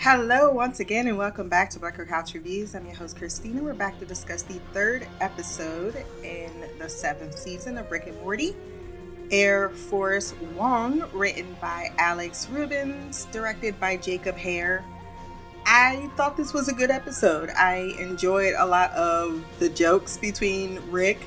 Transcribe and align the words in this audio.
Hello, 0.00 0.50
once 0.50 0.80
again, 0.80 1.08
and 1.08 1.18
welcome 1.18 1.50
back 1.50 1.68
to 1.68 1.78
Black 1.78 1.98
Girl 1.98 2.06
Couch 2.06 2.32
Reviews. 2.32 2.74
I'm 2.74 2.86
your 2.86 2.94
host, 2.94 3.18
Christina. 3.18 3.62
We're 3.62 3.74
back 3.74 3.98
to 3.98 4.06
discuss 4.06 4.40
the 4.40 4.58
third 4.72 5.06
episode 5.20 6.06
in 6.24 6.50
the 6.78 6.88
seventh 6.88 7.34
season 7.34 7.76
of 7.76 7.90
Rick 7.90 8.06
and 8.06 8.16
Morty. 8.22 8.56
Air 9.30 9.68
Force 9.68 10.32
Wong, 10.56 11.04
written 11.12 11.54
by 11.60 11.92
Alex 11.98 12.48
Rubens, 12.48 13.26
directed 13.26 13.78
by 13.78 13.98
Jacob 13.98 14.36
Hair. 14.36 14.82
I 15.66 16.10
thought 16.16 16.34
this 16.34 16.54
was 16.54 16.68
a 16.68 16.72
good 16.72 16.90
episode. 16.90 17.50
I 17.50 17.94
enjoyed 17.98 18.54
a 18.56 18.64
lot 18.64 18.90
of 18.92 19.44
the 19.58 19.68
jokes 19.68 20.16
between 20.16 20.80
Rick 20.90 21.18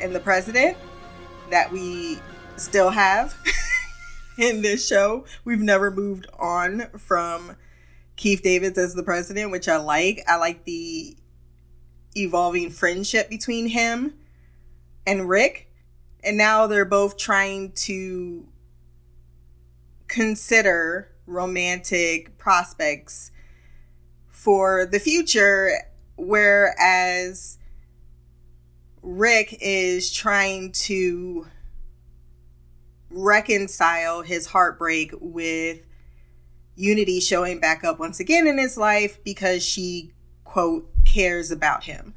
and 0.00 0.12
the 0.12 0.18
president 0.18 0.76
that 1.50 1.70
we 1.70 2.18
still 2.56 2.90
have 2.90 3.36
in 4.38 4.62
this 4.62 4.86
show. 4.86 5.24
We've 5.44 5.60
never 5.60 5.90
moved 5.90 6.26
on 6.38 6.88
from 6.98 7.56
Keith 8.16 8.42
Davids 8.42 8.78
as 8.78 8.94
the 8.94 9.02
president, 9.02 9.50
which 9.50 9.68
I 9.68 9.76
like. 9.76 10.22
I 10.26 10.36
like 10.36 10.64
the 10.64 11.16
evolving 12.16 12.70
friendship 12.70 13.28
between 13.28 13.68
him 13.68 14.14
and 15.06 15.28
Rick. 15.28 15.70
And 16.22 16.36
now 16.36 16.66
they're 16.66 16.84
both 16.84 17.16
trying 17.16 17.72
to 17.72 18.46
consider 20.08 21.10
romantic 21.26 22.38
prospects 22.38 23.30
for 24.28 24.86
the 24.86 24.98
future, 24.98 25.72
whereas 26.16 27.58
Rick 29.02 29.58
is 29.60 30.12
trying 30.12 30.72
to 30.72 31.46
reconcile 33.14 34.22
his 34.22 34.46
heartbreak 34.46 35.12
with 35.20 35.86
Unity 36.76 37.20
showing 37.20 37.60
back 37.60 37.84
up 37.84 38.00
once 38.00 38.18
again 38.18 38.46
in 38.46 38.58
his 38.58 38.76
life 38.76 39.22
because 39.22 39.62
she, 39.62 40.12
quote, 40.42 40.90
cares 41.04 41.50
about 41.50 41.84
him. 41.84 42.14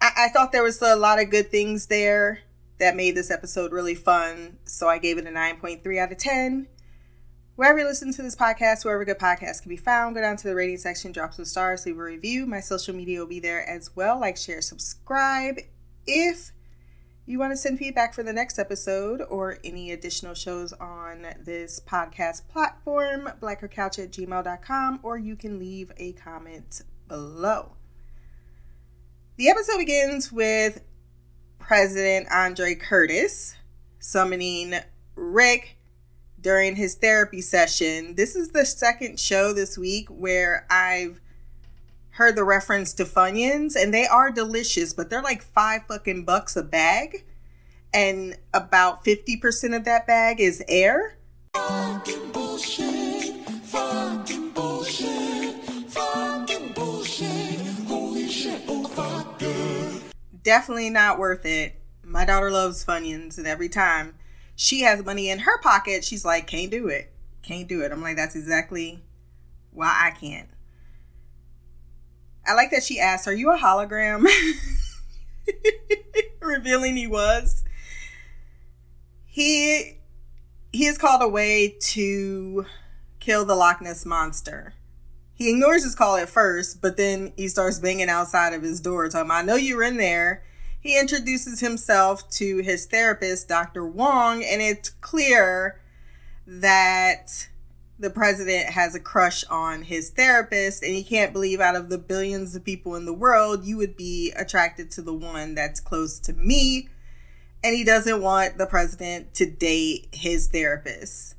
I, 0.00 0.10
I 0.16 0.28
thought 0.28 0.50
there 0.50 0.62
was 0.62 0.82
a 0.82 0.96
lot 0.96 1.20
of 1.20 1.30
good 1.30 1.50
things 1.50 1.86
there 1.86 2.40
that 2.78 2.96
made 2.96 3.14
this 3.14 3.30
episode 3.30 3.72
really 3.72 3.94
fun. 3.94 4.58
So 4.64 4.88
I 4.88 4.98
gave 4.98 5.18
it 5.18 5.26
a 5.26 5.30
9.3 5.30 5.98
out 5.98 6.10
of 6.10 6.18
10. 6.18 6.66
Wherever 7.54 7.78
you 7.78 7.84
listen 7.84 8.12
to 8.12 8.22
this 8.22 8.34
podcast, 8.34 8.84
wherever 8.84 9.04
good 9.04 9.20
podcasts 9.20 9.62
can 9.62 9.68
be 9.68 9.76
found, 9.76 10.16
go 10.16 10.20
down 10.20 10.36
to 10.38 10.48
the 10.48 10.56
rating 10.56 10.78
section, 10.78 11.12
drop 11.12 11.32
some 11.32 11.44
stars, 11.44 11.86
leave 11.86 11.96
a 11.96 12.02
review. 12.02 12.46
My 12.46 12.58
social 12.58 12.94
media 12.94 13.20
will 13.20 13.28
be 13.28 13.38
there 13.38 13.64
as 13.68 13.94
well. 13.94 14.18
Like, 14.18 14.36
share, 14.36 14.60
subscribe. 14.60 15.58
If 16.04 16.50
you 17.26 17.38
want 17.38 17.52
to 17.52 17.56
send 17.56 17.78
feedback 17.78 18.12
for 18.12 18.22
the 18.22 18.32
next 18.32 18.58
episode 18.58 19.22
or 19.28 19.58
any 19.64 19.90
additional 19.90 20.34
shows 20.34 20.72
on 20.74 21.26
this 21.40 21.80
podcast 21.80 22.48
platform, 22.48 23.30
blackgirlcouch 23.40 24.02
at 24.02 24.10
gmail.com, 24.10 25.00
or 25.02 25.16
you 25.16 25.34
can 25.34 25.58
leave 25.58 25.90
a 25.96 26.12
comment 26.12 26.82
below. 27.08 27.76
The 29.36 29.48
episode 29.48 29.78
begins 29.78 30.30
with 30.30 30.82
President 31.58 32.28
Andre 32.30 32.74
Curtis 32.74 33.56
summoning 33.98 34.74
Rick 35.14 35.78
during 36.38 36.76
his 36.76 36.94
therapy 36.94 37.40
session. 37.40 38.16
This 38.16 38.36
is 38.36 38.50
the 38.50 38.66
second 38.66 39.18
show 39.18 39.54
this 39.54 39.78
week 39.78 40.08
where 40.10 40.66
I've 40.68 41.22
heard 42.14 42.36
the 42.36 42.44
reference 42.44 42.92
to 42.94 43.04
Funyuns, 43.04 43.74
and 43.76 43.92
they 43.92 44.06
are 44.06 44.30
delicious, 44.30 44.92
but 44.92 45.10
they're 45.10 45.22
like 45.22 45.42
five 45.42 45.82
fucking 45.88 46.24
bucks 46.24 46.56
a 46.56 46.62
bag. 46.62 47.24
And 47.92 48.36
about 48.52 49.04
50% 49.04 49.76
of 49.76 49.84
that 49.84 50.06
bag 50.06 50.40
is 50.40 50.62
air. 50.68 51.16
Fucking 51.54 52.30
bullshit, 52.30 53.34
fucking 53.64 54.50
bullshit, 54.50 55.54
fucking 55.88 56.72
bullshit. 56.72 57.60
Holy 57.86 58.28
shit, 58.28 58.62
oh 58.68 58.86
fuck 58.88 59.42
Definitely 60.42 60.90
not 60.90 61.18
worth 61.18 61.44
it. 61.44 61.80
My 62.04 62.24
daughter 62.24 62.50
loves 62.50 62.84
Funyuns, 62.84 63.38
and 63.38 63.46
every 63.46 63.68
time 63.68 64.14
she 64.54 64.82
has 64.82 65.04
money 65.04 65.30
in 65.30 65.40
her 65.40 65.58
pocket, 65.58 66.04
she's 66.04 66.24
like, 66.24 66.46
can't 66.46 66.70
do 66.70 66.86
it. 66.86 67.12
Can't 67.42 67.68
do 67.68 67.82
it. 67.82 67.90
I'm 67.90 68.02
like, 68.02 68.16
that's 68.16 68.36
exactly 68.36 69.02
why 69.72 69.98
I 70.00 70.10
can't. 70.12 70.48
I 72.46 72.54
like 72.54 72.70
that 72.70 72.82
she 72.82 73.00
asked, 73.00 73.26
Are 73.26 73.34
you 73.34 73.52
a 73.52 73.58
hologram? 73.58 74.26
Revealing 76.40 76.96
he 76.96 77.06
was. 77.06 77.64
He 79.26 79.98
he 80.72 80.86
is 80.86 80.98
called 80.98 81.22
away 81.22 81.76
to 81.80 82.66
kill 83.20 83.44
the 83.44 83.54
Loch 83.54 83.80
Ness 83.80 84.04
monster. 84.04 84.74
He 85.34 85.50
ignores 85.50 85.84
his 85.84 85.94
call 85.94 86.16
at 86.16 86.28
first, 86.28 86.80
but 86.80 86.96
then 86.96 87.32
he 87.36 87.48
starts 87.48 87.78
banging 87.78 88.08
outside 88.08 88.52
of 88.52 88.62
his 88.62 88.80
door, 88.80 89.08
talking, 89.08 89.30
I 89.30 89.42
know 89.42 89.56
you're 89.56 89.82
in 89.82 89.96
there. 89.96 90.44
He 90.80 90.98
introduces 90.98 91.60
himself 91.60 92.28
to 92.32 92.58
his 92.58 92.86
therapist, 92.86 93.48
Dr. 93.48 93.86
Wong, 93.86 94.44
and 94.44 94.60
it's 94.60 94.90
clear 94.90 95.80
that 96.46 97.48
the 97.98 98.10
president 98.10 98.70
has 98.70 98.94
a 98.94 99.00
crush 99.00 99.44
on 99.44 99.82
his 99.82 100.10
therapist 100.10 100.82
and 100.82 100.94
he 100.94 101.04
can't 101.04 101.32
believe 101.32 101.60
out 101.60 101.76
of 101.76 101.88
the 101.88 101.98
billions 101.98 102.54
of 102.56 102.64
people 102.64 102.96
in 102.96 103.06
the 103.06 103.14
world 103.14 103.64
you 103.64 103.76
would 103.76 103.96
be 103.96 104.32
attracted 104.32 104.90
to 104.90 105.02
the 105.02 105.14
one 105.14 105.54
that's 105.54 105.80
close 105.80 106.18
to 106.20 106.32
me. 106.32 106.88
And 107.62 107.74
he 107.74 107.84
doesn't 107.84 108.20
want 108.20 108.58
the 108.58 108.66
president 108.66 109.32
to 109.34 109.46
date 109.46 110.08
his 110.12 110.48
therapist. 110.48 111.36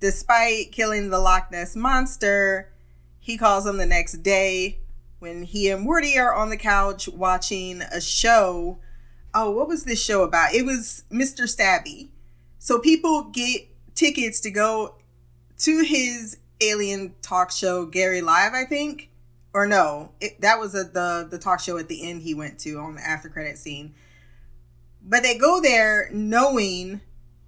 Despite 0.00 0.72
killing 0.72 1.10
the 1.10 1.18
loch 1.18 1.50
ness 1.52 1.76
monster 1.76 2.72
he 3.20 3.38
calls 3.38 3.66
him 3.66 3.76
the 3.76 3.86
next 3.86 4.22
day 4.22 4.80
when 5.18 5.44
he 5.44 5.70
and 5.70 5.82
morty 5.82 6.18
are 6.18 6.34
on 6.34 6.50
the 6.50 6.56
couch 6.56 7.08
watching 7.08 7.80
a 7.80 8.00
show. 8.00 8.78
Oh 9.32 9.52
what 9.52 9.68
was 9.68 9.84
this 9.84 10.02
show 10.02 10.24
about? 10.24 10.52
It 10.52 10.66
was 10.66 11.04
mr 11.12 11.44
stabby. 11.44 12.08
So 12.58 12.80
people 12.80 13.30
get 13.30 13.68
tickets 13.94 14.40
to 14.40 14.50
go 14.50 14.95
to 15.58 15.82
his 15.82 16.38
alien 16.60 17.14
talk 17.22 17.50
show, 17.50 17.86
Gary 17.86 18.20
Live, 18.20 18.52
I 18.54 18.64
think, 18.64 19.10
or 19.52 19.66
no, 19.66 20.12
it, 20.20 20.40
that 20.40 20.58
was 20.58 20.74
a, 20.74 20.84
the 20.84 21.26
the 21.30 21.38
talk 21.38 21.60
show 21.60 21.78
at 21.78 21.88
the 21.88 22.08
end 22.08 22.22
he 22.22 22.34
went 22.34 22.58
to 22.60 22.78
on 22.78 22.96
the 22.96 23.06
after 23.06 23.28
credit 23.28 23.58
scene. 23.58 23.94
But 25.02 25.22
they 25.22 25.38
go 25.38 25.60
there 25.60 26.10
knowing 26.12 27.00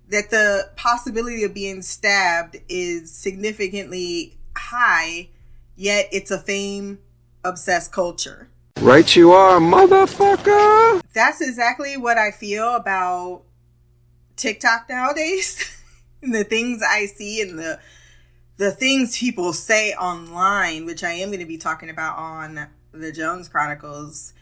that 0.09 0.31
the 0.31 0.71
possibility 0.77 1.45
of 1.45 1.53
being 1.53 1.83
stabbed 1.83 2.57
is 2.69 3.13
significantly 3.13 4.39
high, 4.57 5.29
yet 5.77 6.09
it's 6.13 6.31
a 6.31 6.39
fame 6.39 7.01
obsessed 7.45 7.93
culture. 7.93 8.49
Right, 8.81 9.15
you 9.17 9.33
are, 9.33 9.59
motherfucker. 9.59 11.03
That's 11.13 11.41
exactly 11.41 11.97
what 11.97 12.17
I 12.17 12.31
feel 12.31 12.77
about 12.77 13.43
TikTok 14.37 14.89
nowadays. 14.89 15.79
the 16.23 16.45
things 16.45 16.83
I 16.83 17.07
see 17.07 17.43
and 17.43 17.59
the 17.59 17.81
the 18.59 18.73
things 18.73 19.17
people 19.17 19.53
say 19.53 19.93
online, 19.95 20.85
which 20.85 21.03
I 21.03 21.13
am 21.13 21.29
going 21.29 21.41
to 21.41 21.47
be 21.47 21.57
talking 21.57 21.89
about 21.89 22.19
on 22.19 22.69
the 22.93 23.13
Jones 23.13 23.49
Chronicles 23.49 24.35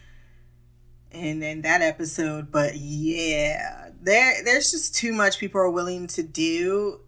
and 1.11 1.41
then 1.41 1.61
that 1.61 1.81
episode. 1.81 2.51
But 2.51 2.75
yeah, 2.75 3.89
there 4.01 4.43
there's 4.43 4.71
just 4.71 4.95
too 4.95 5.13
much 5.13 5.39
people 5.39 5.61
are 5.61 5.69
willing 5.69 6.07
to 6.07 6.23
do 6.23 7.01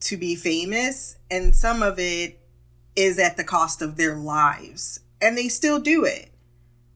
to 0.00 0.16
be 0.16 0.34
famous, 0.34 1.16
and 1.30 1.54
some 1.54 1.82
of 1.82 1.98
it 1.98 2.40
is 2.96 3.18
at 3.18 3.36
the 3.36 3.44
cost 3.44 3.80
of 3.80 3.96
their 3.96 4.16
lives, 4.16 5.00
and 5.20 5.38
they 5.38 5.48
still 5.48 5.78
do 5.78 6.04
it. 6.04 6.30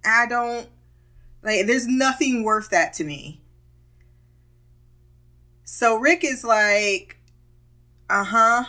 I 0.04 0.26
don't 0.26 0.68
like. 1.44 1.64
There's 1.66 1.86
nothing 1.86 2.42
worth 2.42 2.70
that 2.70 2.92
to 2.94 3.04
me. 3.04 3.40
So 5.62 5.96
Rick 5.96 6.24
is 6.24 6.42
like, 6.42 7.18
uh 8.10 8.24
huh 8.24 8.64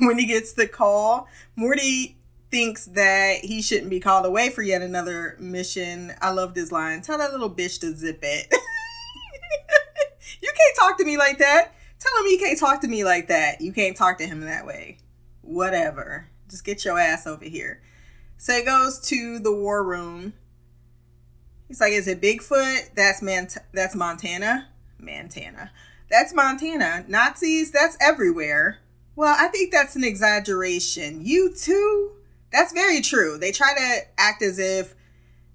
when 0.06 0.18
he 0.18 0.26
gets 0.26 0.52
the 0.52 0.66
call. 0.66 1.28
Morty 1.56 2.16
thinks 2.50 2.86
that 2.86 3.44
he 3.44 3.62
shouldn't 3.62 3.90
be 3.90 4.00
called 4.00 4.26
away 4.26 4.50
for 4.50 4.62
yet 4.62 4.82
another 4.82 5.36
mission. 5.38 6.12
I 6.20 6.30
loved 6.30 6.56
his 6.56 6.72
line. 6.72 7.02
Tell 7.02 7.18
that 7.18 7.32
little 7.32 7.50
bitch 7.50 7.80
to 7.80 7.94
zip 7.94 8.20
it. 8.22 8.48
you 10.42 10.52
can't 10.56 10.76
talk 10.78 10.98
to 10.98 11.04
me 11.04 11.16
like 11.16 11.38
that. 11.38 11.74
Tell 11.98 12.18
him 12.18 12.30
you 12.30 12.38
can't 12.38 12.58
talk 12.58 12.80
to 12.80 12.88
me 12.88 13.04
like 13.04 13.28
that. 13.28 13.60
You 13.60 13.72
can't 13.72 13.96
talk 13.96 14.18
to 14.18 14.26
him 14.26 14.40
that 14.40 14.66
way. 14.66 14.98
Whatever. 15.42 16.28
Just 16.48 16.64
get 16.64 16.84
your 16.84 16.98
ass 16.98 17.26
over 17.26 17.44
here. 17.44 17.82
So 18.38 18.54
he 18.54 18.62
goes 18.64 18.98
to 19.08 19.38
the 19.38 19.52
war 19.52 19.84
room. 19.84 20.32
He's 21.68 21.80
like, 21.80 21.92
"Is 21.92 22.08
it 22.08 22.22
Bigfoot? 22.22 22.94
That's 22.94 23.20
man. 23.20 23.48
That's 23.72 23.94
Montana. 23.94 24.68
Montana. 24.98 25.70
That's 26.10 26.32
Montana. 26.32 27.04
Nazis. 27.06 27.70
That's 27.70 27.98
everywhere." 28.00 28.78
Well, 29.16 29.34
I 29.38 29.48
think 29.48 29.72
that's 29.72 29.96
an 29.96 30.04
exaggeration. 30.04 31.20
You 31.24 31.54
too? 31.54 32.16
That's 32.52 32.72
very 32.72 33.00
true. 33.00 33.38
They 33.38 33.52
try 33.52 33.74
to 33.74 33.98
act 34.18 34.42
as 34.42 34.58
if 34.58 34.94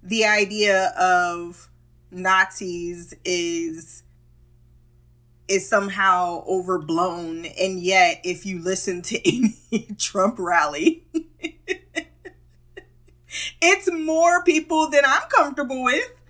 the 0.04 0.25
idea 0.25 0.94
of 0.98 1.69
Nazis 2.12 3.13
is 3.25 4.04
is 5.48 5.68
somehow 5.69 6.44
overblown. 6.48 7.46
And 7.46 7.80
yet, 7.80 8.22
if 8.24 8.46
you 8.46 8.60
listen 8.60 9.02
to 9.04 9.19
any 9.72 9.88
Trump 9.98 10.40
rally, 10.40 11.04
it's 13.62 13.92
more 13.92 14.44
people 14.44 14.90
than 14.90 15.04
I'm 15.06 15.28
comfortable 15.30 15.84
with. 15.84 16.22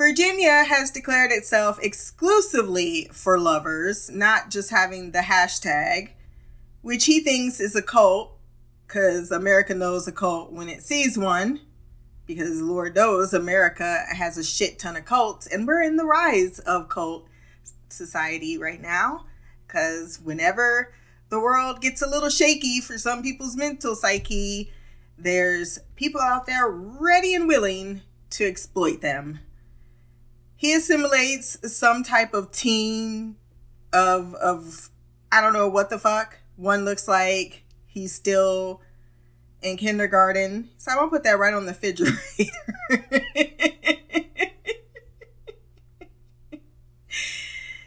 Virginia 0.00 0.64
has 0.64 0.90
declared 0.90 1.30
itself 1.30 1.78
exclusively 1.82 3.06
for 3.12 3.38
lovers, 3.38 4.08
not 4.08 4.48
just 4.48 4.70
having 4.70 5.10
the 5.10 5.18
hashtag, 5.18 6.12
which 6.80 7.04
he 7.04 7.20
thinks 7.20 7.60
is 7.60 7.76
a 7.76 7.82
cult, 7.82 8.32
because 8.86 9.30
America 9.30 9.74
knows 9.74 10.08
a 10.08 10.12
cult 10.12 10.52
when 10.52 10.70
it 10.70 10.80
sees 10.80 11.18
one, 11.18 11.60
because 12.24 12.62
Lord 12.62 12.94
knows 12.94 13.34
America 13.34 14.04
has 14.16 14.38
a 14.38 14.42
shit 14.42 14.78
ton 14.78 14.96
of 14.96 15.04
cults, 15.04 15.46
and 15.46 15.66
we're 15.66 15.82
in 15.82 15.96
the 15.96 16.06
rise 16.06 16.60
of 16.60 16.88
cult 16.88 17.28
society 17.90 18.56
right 18.56 18.80
now, 18.80 19.26
because 19.66 20.18
whenever 20.24 20.94
the 21.28 21.38
world 21.38 21.82
gets 21.82 22.00
a 22.00 22.08
little 22.08 22.30
shaky 22.30 22.80
for 22.80 22.96
some 22.96 23.22
people's 23.22 23.54
mental 23.54 23.94
psyche, 23.94 24.72
there's 25.18 25.78
people 25.94 26.22
out 26.22 26.46
there 26.46 26.70
ready 26.70 27.34
and 27.34 27.46
willing 27.46 28.00
to 28.30 28.46
exploit 28.46 29.02
them 29.02 29.40
he 30.60 30.74
assimilates 30.74 31.56
some 31.74 32.02
type 32.02 32.34
of 32.34 32.52
team 32.52 33.36
of 33.94 34.34
of 34.34 34.90
I 35.32 35.40
don't 35.40 35.54
know 35.54 35.66
what 35.66 35.88
the 35.88 35.98
fuck. 35.98 36.38
One 36.56 36.84
looks 36.84 37.08
like 37.08 37.64
he's 37.86 38.14
still 38.14 38.82
in 39.62 39.78
kindergarten. 39.78 40.68
So 40.76 40.90
I'm 40.90 40.98
gonna 40.98 41.10
put 41.10 41.24
that 41.24 41.38
right 41.38 41.54
on 41.54 41.64
the 41.64 41.72
refrigerator. 41.72 42.12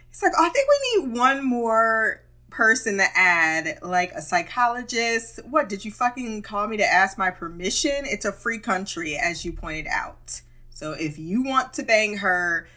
It's 0.10 0.22
like, 0.22 0.34
oh, 0.38 0.46
I 0.46 0.50
think 0.50 0.68
we 0.68 1.02
need 1.06 1.18
one 1.18 1.46
more 1.46 2.24
person 2.50 2.98
to 2.98 3.06
add, 3.16 3.80
like 3.84 4.12
a 4.14 4.22
psychologist. 4.22 5.40
What 5.50 5.70
did 5.70 5.86
you 5.86 5.92
fucking 5.92 6.42
call 6.42 6.68
me 6.68 6.78
to 6.78 6.86
ask 6.86 7.18
my 7.18 7.30
permission? 7.30 8.06
It's 8.06 8.26
a 8.26 8.32
free 8.32 8.60
country, 8.60 9.16
as 9.16 9.44
you 9.46 9.54
pointed 9.54 9.88
out. 9.88 10.42
So 10.84 10.92
if 10.92 11.18
you 11.18 11.44
want 11.44 11.72
to 11.76 11.84
bang 11.84 12.18
her, 12.18 12.68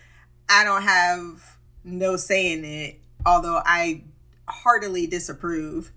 I 0.49 0.63
don't 0.63 0.83
have 0.83 1.59
no 1.83 2.15
say 2.17 2.53
in 2.53 2.65
it, 2.65 3.01
although 3.27 3.61
I 3.67 4.05
heartily 4.47 5.09
disapprove. 5.09 5.91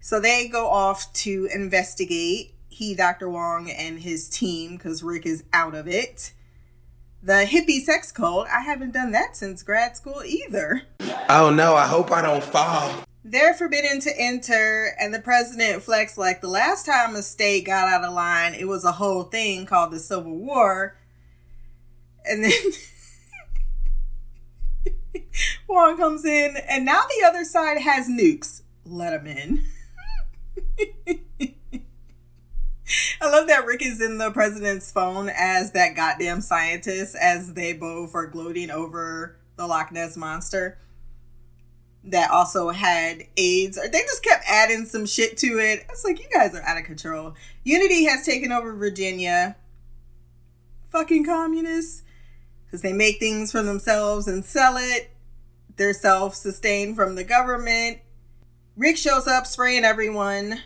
So 0.00 0.20
they 0.20 0.48
go 0.48 0.68
off 0.68 1.10
to 1.14 1.48
investigate. 1.50 2.52
He, 2.68 2.94
Dr. 2.94 3.30
Wong, 3.30 3.70
and 3.70 4.00
his 4.00 4.28
team, 4.28 4.76
because 4.76 5.02
Rick 5.02 5.24
is 5.24 5.44
out 5.50 5.74
of 5.74 5.88
it. 5.88 6.34
The 7.22 7.46
hippie 7.46 7.80
sex 7.80 8.12
cult, 8.12 8.48
I 8.54 8.60
haven't 8.60 8.92
done 8.92 9.12
that 9.12 9.34
since 9.34 9.62
grad 9.62 9.96
school 9.96 10.22
either. 10.26 10.82
Oh 11.30 11.48
no, 11.48 11.74
I 11.74 11.86
hope 11.86 12.12
I 12.12 12.20
don't 12.20 12.44
fall. 12.44 13.02
They're 13.24 13.54
forbidden 13.54 14.00
to 14.00 14.10
enter, 14.18 14.96
and 14.98 15.14
the 15.14 15.20
president 15.20 15.82
flexed 15.84 16.18
like 16.18 16.40
the 16.40 16.48
last 16.48 16.86
time 16.86 17.14
a 17.14 17.22
state 17.22 17.64
got 17.64 17.88
out 17.88 18.04
of 18.04 18.12
line, 18.12 18.54
it 18.54 18.66
was 18.66 18.84
a 18.84 18.92
whole 18.92 19.22
thing 19.22 19.64
called 19.64 19.92
the 19.92 20.00
Civil 20.00 20.36
War. 20.36 20.96
And 22.24 22.44
then 22.44 22.52
Wong 25.68 25.96
comes 25.96 26.24
in, 26.24 26.56
and 26.68 26.84
now 26.84 27.02
the 27.02 27.24
other 27.26 27.44
side 27.44 27.78
has 27.78 28.08
nukes. 28.08 28.62
Let 28.84 29.12
him 29.12 29.26
in. 29.28 29.64
I 33.20 33.30
love 33.30 33.46
that 33.46 33.64
Rick 33.64 33.86
is 33.86 34.00
in 34.02 34.18
the 34.18 34.32
president's 34.32 34.90
phone 34.90 35.30
as 35.32 35.70
that 35.72 35.94
goddamn 35.94 36.40
scientist 36.40 37.14
as 37.14 37.54
they 37.54 37.72
both 37.72 38.16
are 38.16 38.26
gloating 38.26 38.70
over 38.70 39.36
the 39.56 39.68
Loch 39.68 39.92
Ness 39.92 40.16
monster 40.16 40.78
that 42.04 42.30
also 42.30 42.70
had 42.70 43.24
AIDS. 43.36 43.78
Or 43.78 43.88
they 43.88 44.00
just 44.00 44.22
kept 44.22 44.44
adding 44.48 44.84
some 44.84 45.06
shit 45.06 45.36
to 45.38 45.58
it. 45.58 45.86
It's 45.88 46.04
like 46.04 46.18
you 46.18 46.28
guys 46.32 46.54
are 46.54 46.62
out 46.62 46.78
of 46.78 46.84
control. 46.84 47.34
Unity 47.64 48.04
has 48.04 48.24
taken 48.24 48.52
over 48.52 48.74
Virginia. 48.74 49.56
Fucking 50.90 51.24
communists. 51.24 52.02
Because 52.66 52.82
they 52.82 52.92
make 52.92 53.18
things 53.18 53.52
for 53.52 53.62
themselves 53.62 54.26
and 54.26 54.44
sell 54.44 54.76
it. 54.76 55.10
They're 55.76 55.94
self 55.94 56.34
sustained 56.34 56.96
from 56.96 57.14
the 57.14 57.24
government. 57.24 57.98
Rick 58.76 58.96
shows 58.96 59.26
up 59.26 59.46
spraying 59.46 59.84
everyone 59.84 60.60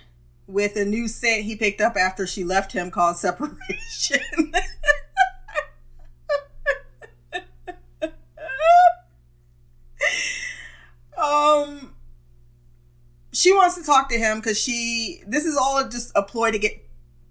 with 0.46 0.76
a 0.76 0.84
new 0.84 1.08
scent 1.08 1.42
he 1.42 1.56
picked 1.56 1.80
up 1.80 1.96
after 1.96 2.26
she 2.26 2.44
left 2.44 2.72
him 2.72 2.90
called 2.90 3.16
separation. 3.16 4.52
she 13.46 13.52
wants 13.52 13.76
to 13.76 13.84
talk 13.84 14.08
to 14.08 14.18
him 14.18 14.40
because 14.40 14.60
she 14.60 15.22
this 15.24 15.44
is 15.44 15.56
all 15.56 15.88
just 15.88 16.10
a 16.16 16.22
ploy 16.22 16.50
to 16.50 16.58
get 16.58 16.84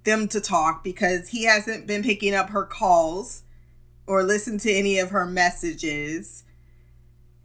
them 0.06 0.30
to 0.30 0.40
talk 0.40 0.82
because 0.82 1.28
he 1.28 1.44
hasn't 1.44 1.86
been 1.86 2.04
picking 2.04 2.34
up 2.34 2.52
her 2.52 2.64
calls 2.64 3.44
or 4.08 4.24
listen 4.24 4.58
to 4.60 4.72
any 4.72 4.98
of 4.98 5.10
her 5.10 5.26
messages. 5.26 6.46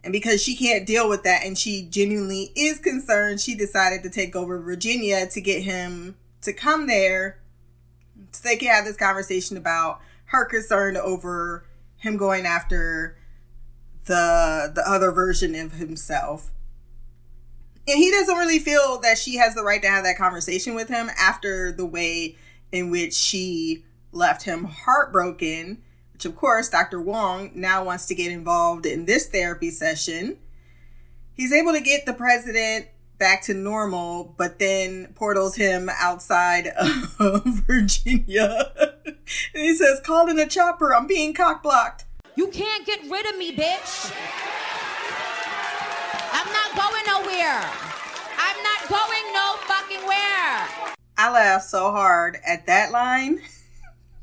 And 0.05 0.13
because 0.13 0.41
she 0.41 0.55
can't 0.55 0.87
deal 0.87 1.09
with 1.09 1.23
that 1.23 1.43
and 1.43 1.57
she 1.57 1.83
genuinely 1.83 2.53
is 2.55 2.79
concerned 2.79 3.41
she 3.41 3.55
decided 3.55 4.03
to 4.03 4.09
take 4.09 4.35
over 4.35 4.59
virginia 4.59 5.27
to 5.27 5.41
get 5.41 5.61
him 5.61 6.15
to 6.41 6.53
come 6.53 6.87
there 6.87 7.39
so 8.31 8.41
they 8.43 8.55
can 8.55 8.69
have 8.69 8.85
this 8.85 8.97
conversation 8.97 9.57
about 9.57 9.99
her 10.27 10.43
concern 10.45 10.97
over 10.97 11.67
him 11.97 12.17
going 12.17 12.47
after 12.47 13.15
the 14.05 14.71
the 14.73 14.83
other 14.87 15.11
version 15.11 15.53
of 15.53 15.73
himself 15.73 16.49
and 17.87 17.97
he 17.97 18.11
doesn't 18.11 18.37
really 18.37 18.59
feel 18.59 18.99
that 18.99 19.17
she 19.17 19.37
has 19.37 19.55
the 19.55 19.63
right 19.63 19.81
to 19.81 19.89
have 19.89 20.03
that 20.03 20.17
conversation 20.17 20.75
with 20.75 20.87
him 20.87 21.09
after 21.17 21.71
the 21.71 21.85
way 21.85 22.35
in 22.71 22.89
which 22.89 23.13
she 23.13 23.83
left 24.11 24.43
him 24.43 24.65
heartbroken 24.65 25.81
which 26.13 26.25
of 26.25 26.35
course 26.35 26.69
dr 26.69 26.99
wong 27.01 27.51
now 27.55 27.83
wants 27.83 28.05
to 28.05 28.15
get 28.15 28.31
involved 28.31 28.85
in 28.85 29.05
this 29.05 29.27
therapy 29.27 29.71
session. 29.71 30.37
He's 31.33 31.53
able 31.53 31.71
to 31.71 31.81
get 31.81 32.05
the 32.05 32.13
president 32.13 32.87
back 33.17 33.41
to 33.43 33.53
normal 33.53 34.35
but 34.37 34.59
then 34.59 35.13
portals 35.15 35.55
him 35.55 35.89
outside 35.99 36.67
of 37.19 37.43
virginia. 37.45 38.71
And 39.53 39.63
he 39.63 39.73
says 39.73 40.01
call 40.03 40.29
in 40.29 40.37
a 40.37 40.45
chopper. 40.45 40.93
I'm 40.93 41.07
being 41.07 41.33
cock 41.33 41.63
blocked 41.63 42.03
You 42.35 42.47
can't 42.47 42.85
get 42.85 42.99
rid 43.09 43.29
of 43.29 43.37
me, 43.37 43.55
bitch. 43.55 44.13
I'm 46.43 46.51
not 46.51 46.75
going 46.75 47.05
nowhere. 47.05 47.69
I'm 48.39 48.63
not 48.63 48.89
going 48.89 49.33
no 49.33 49.57
fucking 49.67 50.07
where. 50.07 50.95
I 51.15 51.31
laughed 51.31 51.65
so 51.65 51.91
hard 51.91 52.37
at 52.43 52.65
that 52.65 52.91
line. 52.91 53.41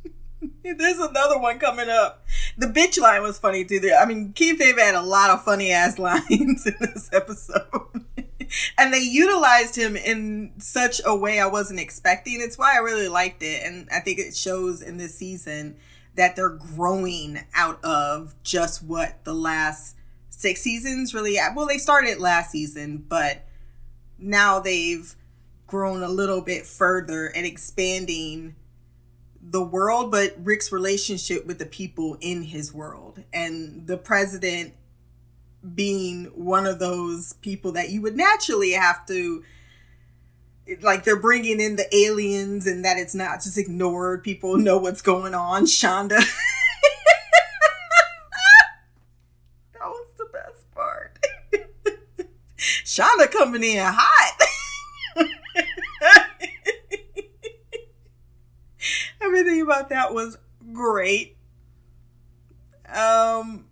There's 0.65 0.99
another 0.99 1.39
one 1.39 1.61
coming 1.61 1.89
up. 1.89 2.27
The 2.57 2.67
bitch 2.67 2.99
line 3.01 3.23
was 3.23 3.39
funny 3.39 3.65
too. 3.65 3.93
I 3.97 4.05
mean, 4.05 4.33
Keith 4.33 4.59
David 4.59 4.83
had 4.83 4.97
a 4.97 5.01
lot 5.01 5.31
of 5.31 5.45
funny 5.45 5.71
ass 5.71 5.97
lines 6.01 6.67
in 6.67 6.75
this 6.81 7.09
episode. 7.13 8.05
and 8.79 8.93
they 8.93 8.99
utilized 8.99 9.77
him 9.77 9.97
in 9.97 10.55
such 10.59 11.01
a 11.07 11.15
way 11.15 11.39
I 11.39 11.47
wasn't 11.47 11.79
expecting. 11.79 12.41
It's 12.41 12.59
why 12.59 12.75
I 12.75 12.79
really 12.79 13.07
liked 13.07 13.45
it. 13.45 13.63
And 13.65 13.89
I 13.93 14.01
think 14.01 14.19
it 14.19 14.35
shows 14.35 14.83
in 14.83 14.97
this 14.97 15.15
season 15.15 15.77
that 16.17 16.35
they're 16.35 16.49
growing 16.49 17.39
out 17.55 17.79
of 17.85 18.35
just 18.43 18.83
what 18.83 19.23
the 19.23 19.35
last 19.35 19.95
six 20.39 20.63
seasons 20.63 21.13
really. 21.13 21.37
Well 21.55 21.67
they 21.67 21.79
started 21.79 22.19
last 22.19 22.53
season 22.53 23.05
but 23.09 23.45
now 24.19 24.61
they've 24.61 25.15
grown 25.67 26.03
a 26.03 26.09
little 26.09 26.41
bit 26.41 26.65
further 26.65 27.27
and 27.27 27.45
expanding 27.45 28.55
the 29.41 29.63
world 29.63 30.11
but 30.11 30.35
rick's 30.39 30.73
relationship 30.73 31.47
with 31.47 31.59
the 31.59 31.67
people 31.67 32.17
in 32.21 32.43
his 32.43 32.73
world. 32.73 33.23
And 33.33 33.87
the 33.87 33.97
president 33.97 34.75
being 35.75 36.27
one 36.27 36.67
of 36.67 36.79
those 36.79 37.33
people 37.35 37.73
that 37.73 37.91
you 37.91 38.01
would 38.01 38.17
naturally 38.17 38.73
have 38.73 39.05
to 39.07 39.43
like 40.83 41.03
they're 41.03 41.19
bringing 41.19 41.61
in 41.61 41.77
the 41.77 41.97
aliens 41.97 42.67
and 42.67 42.85
that 42.85 42.97
it's 42.97 43.15
not 43.15 43.43
just 43.43 43.59
ignored. 43.59 44.23
People 44.23 44.57
know 44.57 44.79
what's 44.79 45.03
going 45.03 45.35
on. 45.35 45.65
Shonda 45.65 46.21
that 49.73 49.85
was 49.85 50.07
the 50.17 50.27
best 50.33 50.71
part 50.75 51.19
shonda 52.59 53.28
coming 53.39 53.63
in 53.63 53.79
hot. 53.81 54.39
Everything 59.21 59.63
about 59.63 59.89
that 59.91 60.13
was 60.13 60.39
great. 60.73 61.37
Um 62.93 63.67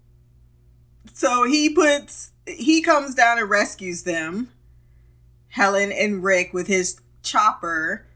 so 1.13 1.45
he 1.45 1.71
puts 1.71 2.33
he 2.47 2.81
comes 2.83 3.15
down 3.15 3.39
and 3.39 3.51
rescues 3.51 4.03
them. 4.05 4.51
Helen 5.49 5.91
and 5.91 6.23
rick 6.23 6.53
with 6.53 6.67
his 6.67 7.01
chopper 7.23 8.07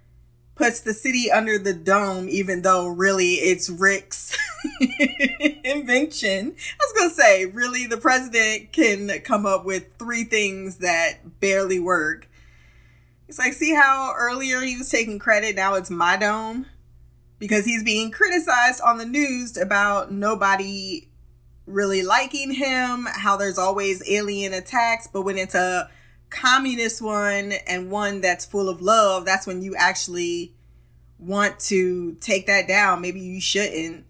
puts 0.55 0.81
the 0.81 0.93
city 0.93 1.33
under 1.33 1.59
the 1.59 1.73
dome 1.73 2.29
even 2.29 2.63
though 2.63 2.87
really 2.87 3.35
it's 3.35 3.71
rick's 3.71 4.37
invention. 5.65 6.55
I 6.57 6.85
was 6.85 6.93
gonna 6.99 7.11
say, 7.15 7.47
really, 7.47 7.87
the 7.87 7.97
president 7.97 8.73
can 8.73 9.11
come 9.21 9.47
up 9.47 9.65
with 9.65 9.95
three 9.99 10.25
things 10.25 10.79
that 10.79 11.41
barely 11.41 11.79
work. 11.79 12.29
It's 13.29 13.39
like, 13.39 13.53
see 13.53 13.75
how 13.75 14.13
earlier 14.17 14.61
he 14.61 14.77
was 14.77 14.91
taking 14.91 15.19
credit, 15.19 15.55
now 15.55 15.75
it's 15.75 15.91
my 15.91 16.17
dome? 16.17 16.67
Because 17.39 17.65
he's 17.65 17.85
being 17.85 18.11
criticized 18.11 18.81
on 18.85 18.99
the 18.99 19.07
news 19.07 19.57
about 19.57 20.13
nobody 20.13 21.09
really 21.67 22.03
liking 22.03 22.53
him, 22.53 23.07
how 23.09 23.37
there's 23.37 23.59
always 23.59 24.03
alien 24.09 24.53
attacks, 24.53 25.07
but 25.07 25.23
when 25.23 25.39
it's 25.39 25.55
a 25.55 25.89
communist 26.29 27.03
one 27.03 27.53
and 27.67 27.91
one 27.91 28.21
that's 28.21 28.45
full 28.45 28.69
of 28.69 28.81
love, 28.81 29.25
that's 29.25 29.47
when 29.47 29.63
you 29.63 29.75
actually 29.77 30.55
want 31.19 31.59
to 31.61 32.15
take 32.15 32.47
that 32.47 32.67
down. 32.67 33.01
Maybe 33.01 33.21
you 33.21 33.41
shouldn't. 33.41 34.07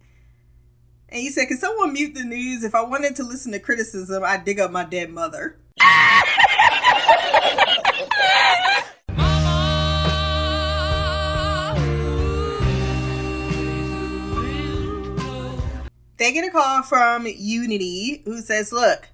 And 1.12 1.20
he 1.20 1.30
said, 1.30 1.48
Can 1.48 1.58
someone 1.58 1.92
mute 1.92 2.14
the 2.14 2.22
news? 2.22 2.62
If 2.62 2.74
I 2.74 2.82
wanted 2.82 3.16
to 3.16 3.24
listen 3.24 3.50
to 3.52 3.58
criticism, 3.58 4.22
I'd 4.24 4.44
dig 4.44 4.60
up 4.60 4.70
my 4.70 4.84
dead 4.84 5.10
mother. 5.10 5.58
they 16.16 16.32
get 16.32 16.46
a 16.46 16.50
call 16.50 16.82
from 16.82 17.26
Unity 17.26 18.22
who 18.24 18.40
says, 18.40 18.70
Look, 18.72 19.08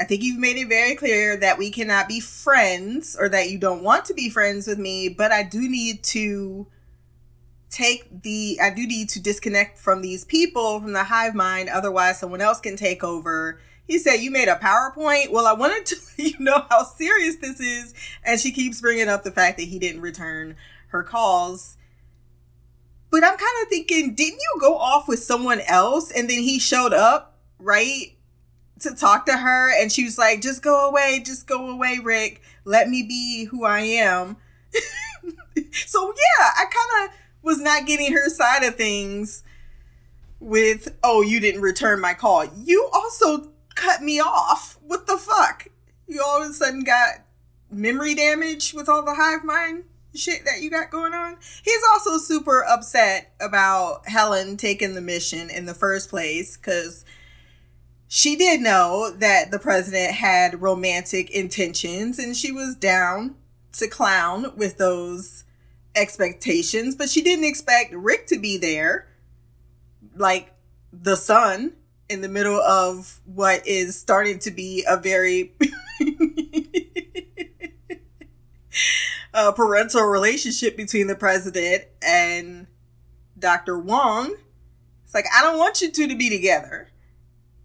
I 0.00 0.04
think 0.04 0.24
you've 0.24 0.40
made 0.40 0.56
it 0.56 0.68
very 0.68 0.96
clear 0.96 1.36
that 1.36 1.58
we 1.58 1.70
cannot 1.70 2.08
be 2.08 2.18
friends 2.18 3.16
or 3.18 3.28
that 3.28 3.50
you 3.50 3.58
don't 3.58 3.84
want 3.84 4.06
to 4.06 4.14
be 4.14 4.30
friends 4.30 4.66
with 4.66 4.78
me, 4.78 5.08
but 5.08 5.30
I 5.30 5.44
do 5.44 5.68
need 5.68 6.02
to 6.04 6.66
take 7.70 8.22
the 8.22 8.58
I 8.60 8.70
do 8.70 8.86
need 8.86 9.08
to 9.10 9.22
disconnect 9.22 9.78
from 9.78 10.02
these 10.02 10.24
people 10.24 10.80
from 10.80 10.92
the 10.92 11.04
hive 11.04 11.34
mind 11.34 11.68
otherwise 11.68 12.18
someone 12.18 12.40
else 12.40 12.60
can 12.60 12.76
take 12.76 13.02
over. 13.04 13.60
He 13.86 13.98
said 13.98 14.16
you 14.16 14.30
made 14.30 14.48
a 14.48 14.56
PowerPoint. 14.56 15.30
Well, 15.30 15.46
I 15.46 15.52
wanted 15.52 15.86
to 15.86 15.96
you 16.22 16.34
know 16.38 16.66
how 16.68 16.82
serious 16.82 17.36
this 17.36 17.60
is 17.60 17.94
and 18.24 18.40
she 18.40 18.50
keeps 18.50 18.80
bringing 18.80 19.08
up 19.08 19.22
the 19.22 19.30
fact 19.30 19.56
that 19.58 19.68
he 19.68 19.78
didn't 19.78 20.02
return 20.02 20.56
her 20.88 21.02
calls. 21.02 21.76
But 23.10 23.24
I'm 23.24 23.36
kind 23.36 23.62
of 23.62 23.68
thinking, 23.68 24.14
didn't 24.14 24.38
you 24.38 24.60
go 24.60 24.76
off 24.76 25.08
with 25.08 25.20
someone 25.20 25.60
else 25.60 26.10
and 26.10 26.28
then 26.30 26.42
he 26.42 26.58
showed 26.58 26.92
up, 26.92 27.38
right? 27.58 28.16
To 28.80 28.94
talk 28.94 29.26
to 29.26 29.36
her 29.36 29.80
and 29.80 29.92
she 29.92 30.04
was 30.04 30.16
like, 30.16 30.40
just 30.40 30.62
go 30.62 30.88
away, 30.88 31.22
just 31.24 31.46
go 31.46 31.68
away, 31.70 31.98
Rick. 32.02 32.42
Let 32.64 32.88
me 32.88 33.02
be 33.02 33.44
who 33.44 33.64
I 33.64 33.80
am. 33.80 34.36
so 35.86 36.06
yeah, 36.06 36.50
I 36.56 36.64
kind 36.64 37.08
of 37.08 37.16
was 37.42 37.60
not 37.60 37.86
getting 37.86 38.12
her 38.12 38.28
side 38.28 38.62
of 38.62 38.76
things 38.76 39.42
with, 40.38 40.96
oh, 41.02 41.22
you 41.22 41.40
didn't 41.40 41.60
return 41.60 42.00
my 42.00 42.14
call. 42.14 42.46
You 42.64 42.88
also 42.92 43.52
cut 43.74 44.02
me 44.02 44.20
off. 44.20 44.78
What 44.82 45.06
the 45.06 45.16
fuck? 45.16 45.68
You 46.06 46.22
all 46.24 46.42
of 46.42 46.50
a 46.50 46.52
sudden 46.52 46.84
got 46.84 47.24
memory 47.70 48.14
damage 48.14 48.74
with 48.74 48.88
all 48.88 49.04
the 49.04 49.14
hive 49.14 49.44
mind 49.44 49.84
shit 50.14 50.44
that 50.44 50.60
you 50.60 50.70
got 50.70 50.90
going 50.90 51.14
on. 51.14 51.36
He's 51.62 51.82
also 51.92 52.18
super 52.18 52.64
upset 52.64 53.32
about 53.40 54.08
Helen 54.08 54.56
taking 54.56 54.94
the 54.94 55.00
mission 55.00 55.50
in 55.50 55.66
the 55.66 55.74
first 55.74 56.10
place 56.10 56.56
because 56.56 57.04
she 58.08 58.36
did 58.36 58.60
know 58.60 59.12
that 59.18 59.50
the 59.50 59.58
president 59.58 60.14
had 60.14 60.60
romantic 60.60 61.30
intentions 61.30 62.18
and 62.18 62.36
she 62.36 62.50
was 62.50 62.74
down 62.74 63.36
to 63.74 63.86
clown 63.86 64.52
with 64.56 64.78
those 64.78 65.44
expectations, 65.94 66.94
but 66.94 67.08
she 67.08 67.22
didn't 67.22 67.44
expect 67.44 67.92
Rick 67.94 68.26
to 68.28 68.38
be 68.38 68.56
there, 68.56 69.08
like 70.16 70.54
the 70.92 71.16
son, 71.16 71.72
in 72.10 72.20
the 72.22 72.28
middle 72.28 72.60
of 72.60 73.20
what 73.24 73.66
is 73.66 73.98
starting 73.98 74.40
to 74.40 74.50
be 74.50 74.84
a 74.88 74.96
very 74.96 75.54
a 79.32 79.52
parental 79.52 80.02
relationship 80.02 80.76
between 80.76 81.06
the 81.06 81.14
president 81.14 81.84
and 82.02 82.66
Dr. 83.38 83.78
Wong. 83.78 84.34
It's 85.04 85.14
like, 85.14 85.26
I 85.34 85.40
don't 85.42 85.58
want 85.58 85.80
you 85.80 85.90
two 85.90 86.08
to 86.08 86.16
be 86.16 86.28
together 86.28 86.88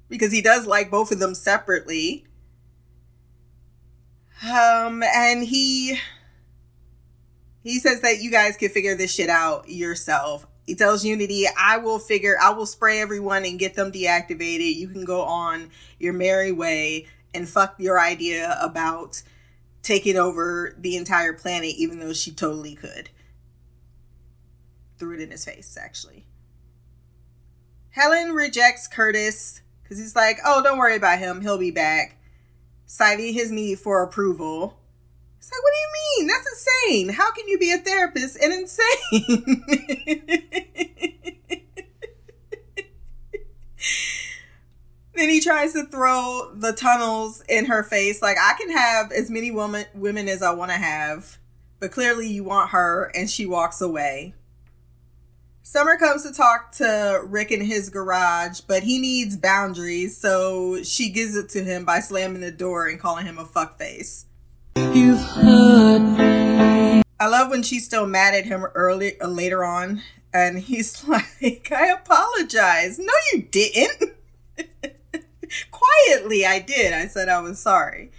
because 0.10 0.32
he 0.32 0.41
does 0.41 0.67
like 0.67 0.91
both 0.91 1.12
of 1.12 1.17
them 1.17 1.34
separately. 1.34 2.27
Um, 4.44 5.01
and 5.01 5.44
he 5.44 6.00
he 7.65 7.79
says 7.79 8.01
that 8.01 8.22
you 8.22 8.29
guys 8.29 8.55
can 8.57 8.69
figure 8.69 8.95
this 8.95 9.12
shit 9.12 9.27
out 9.27 9.67
yourself. 9.67 10.45
He 10.67 10.75
tells 10.75 11.03
Unity, 11.03 11.45
I 11.57 11.79
will 11.79 11.98
figure, 11.98 12.38
I 12.39 12.51
will 12.51 12.67
spray 12.67 13.01
everyone 13.01 13.43
and 13.43 13.57
get 13.57 13.74
them 13.74 13.91
deactivated. 13.91 14.75
You 14.75 14.88
can 14.88 15.03
go 15.03 15.24
on 15.24 15.72
your 16.00 16.13
merry 16.13 16.51
way 16.51 17.07
and 17.34 17.50
fuck 17.50 17.74
your 17.79 18.00
idea 18.00 18.55
about 18.62 19.24
taking 19.81 20.15
over 20.15 20.75
the 20.77 20.95
entire 20.95 21.34
planet, 21.34 21.74
even 21.75 22.00
though 22.00 22.13
she 22.13 22.31
totally 22.31 22.75
could. 22.75 23.10
Threw 25.00 25.15
it 25.15 25.22
in 25.22 25.31
his 25.31 25.43
face, 25.43 25.75
actually. 25.75 26.27
Helen 27.89 28.34
rejects 28.34 28.88
Curtis 28.88 29.62
because 29.81 29.98
he's 29.98 30.15
like, 30.15 30.38
oh, 30.45 30.62
don't 30.62 30.77
worry 30.77 30.98
about 30.98 31.17
him. 31.17 31.41
He'll 31.41 31.57
be 31.57 31.72
back. 31.72 32.19
Citing 32.86 33.34
his 33.34 33.51
need 33.51 33.79
for 33.79 34.03
approval. 34.03 34.77
It's 35.46 35.52
like, 35.52 35.62
what 35.62 35.74
do 35.74 35.78
you 35.78 35.92
mean? 36.18 36.28
That's 36.28 36.48
insane. 36.50 37.10
How 37.10 37.32
can 37.32 37.48
you 37.48 37.60
be 37.60 37.72
a 37.72 37.78
therapist 37.78 38.36
and 38.42 38.52
insane? 38.52 39.64
then 45.16 45.30
he 45.30 45.40
tries 45.40 45.74
to 45.74 45.86
throw 45.86 46.52
the 46.56 46.72
tunnels 46.74 47.44
in 47.48 47.66
her 47.66 47.84
face. 47.84 48.24
Like, 48.24 48.38
I 48.42 48.56
can 48.58 48.72
have 48.72 49.12
as 49.12 49.30
many 49.30 49.52
woman, 49.52 49.86
women 49.94 50.28
as 50.30 50.42
I 50.42 50.52
want 50.52 50.72
to 50.72 50.78
have, 50.78 51.38
but 51.80 51.92
clearly 51.92 52.28
you 52.28 52.44
want 52.44 52.72
her, 52.72 53.12
and 53.14 53.30
she 53.30 53.46
walks 53.46 53.82
away. 53.82 54.34
Summer 55.62 55.96
comes 55.98 56.24
to 56.24 56.34
talk 56.34 56.72
to 56.78 57.22
Rick 57.24 57.52
in 57.52 57.62
his 57.62 57.90
garage, 57.90 58.62
but 58.62 58.82
he 58.82 58.98
needs 58.98 59.38
boundaries, 59.38 60.18
so 60.18 60.82
she 60.82 61.10
gives 61.10 61.36
it 61.36 61.50
to 61.50 61.64
him 61.64 61.86
by 61.86 62.00
slamming 62.00 62.42
the 62.42 62.50
door 62.50 62.88
and 62.88 63.00
calling 63.00 63.28
him 63.28 63.38
a 63.38 63.46
fuckface. 63.46 64.25
You've 64.75 65.22
hurt 65.22 66.00
me. 66.00 67.01
I 67.20 67.27
love 67.27 67.50
when 67.50 67.63
she's 67.63 67.86
still 67.86 68.05
mad 68.05 68.34
at 68.34 68.46
him 68.46 68.65
early 68.75 69.20
uh, 69.20 69.27
later 69.27 69.63
on, 69.63 70.01
and 70.34 70.60
he's 70.60 71.03
like, 71.08 71.72
"I 71.72 71.88
apologize." 71.88 73.00
No, 73.00 73.13
you 73.34 73.44
didn't. 73.44 74.13
Quietly, 75.72 76.46
I 76.46 76.60
did. 76.60 76.94
I 76.94 77.08
said 77.08 77.29
I 77.29 77.39
was 77.39 77.60
sorry 77.60 78.12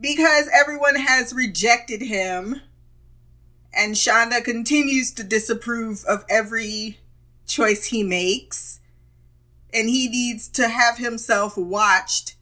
because 0.00 0.48
everyone 0.52 0.96
has 0.96 1.32
rejected 1.32 2.02
him, 2.02 2.60
and 3.72 3.94
Shonda 3.94 4.42
continues 4.42 5.10
to 5.12 5.24
disapprove 5.24 6.04
of 6.04 6.24
every 6.28 6.98
choice 7.46 7.86
he 7.86 8.02
makes, 8.02 8.80
and 9.72 9.88
he 9.88 10.08
needs 10.08 10.48
to 10.50 10.68
have 10.68 10.98
himself 10.98 11.56
watched 11.56 12.36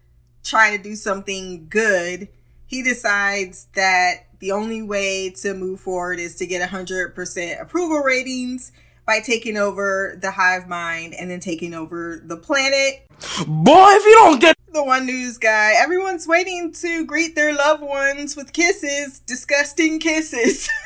trying 0.47 0.77
to 0.77 0.83
do 0.83 0.95
something 0.95 1.67
good, 1.69 2.29
he 2.67 2.83
decides 2.83 3.67
that 3.75 4.27
the 4.39 4.53
only 4.53 4.83
way 4.83 5.31
to 5.31 5.55
move 5.55 5.81
forward 5.81 6.19
is 6.19 6.37
to 6.37 6.47
get 6.47 6.69
100% 6.69 7.61
approval 7.61 7.99
ratings 7.99 8.73
by 9.07 9.21
taking 9.21 9.57
over 9.57 10.19
the 10.21 10.33
hive 10.33 10.69
mind 10.69 11.15
and 11.15 11.31
then 11.31 11.41
taking 11.41 11.73
over 11.75 12.21
the 12.25 12.37
planet. 12.37 13.07
Boy, 13.47 13.87
if 13.91 14.05
you 14.05 14.15
don't 14.15 14.41
get 14.41 14.57
the 14.73 14.85
one 14.85 15.07
news 15.07 15.39
guy, 15.39 15.75
everyone's 15.79 16.27
waiting 16.27 16.73
to 16.73 17.05
greet 17.07 17.35
their 17.35 17.55
loved 17.55 17.83
ones 17.83 18.37
with 18.37 18.53
kisses, 18.53 19.21
disgusting 19.21 19.99
kisses. 19.99 20.69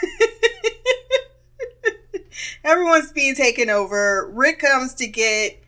Everyone's 2.64 3.11
being 3.12 3.35
taken 3.35 3.71
over. 3.71 4.31
Rick 4.33 4.61
comes 4.61 4.95
to 4.95 5.07
get 5.07 5.60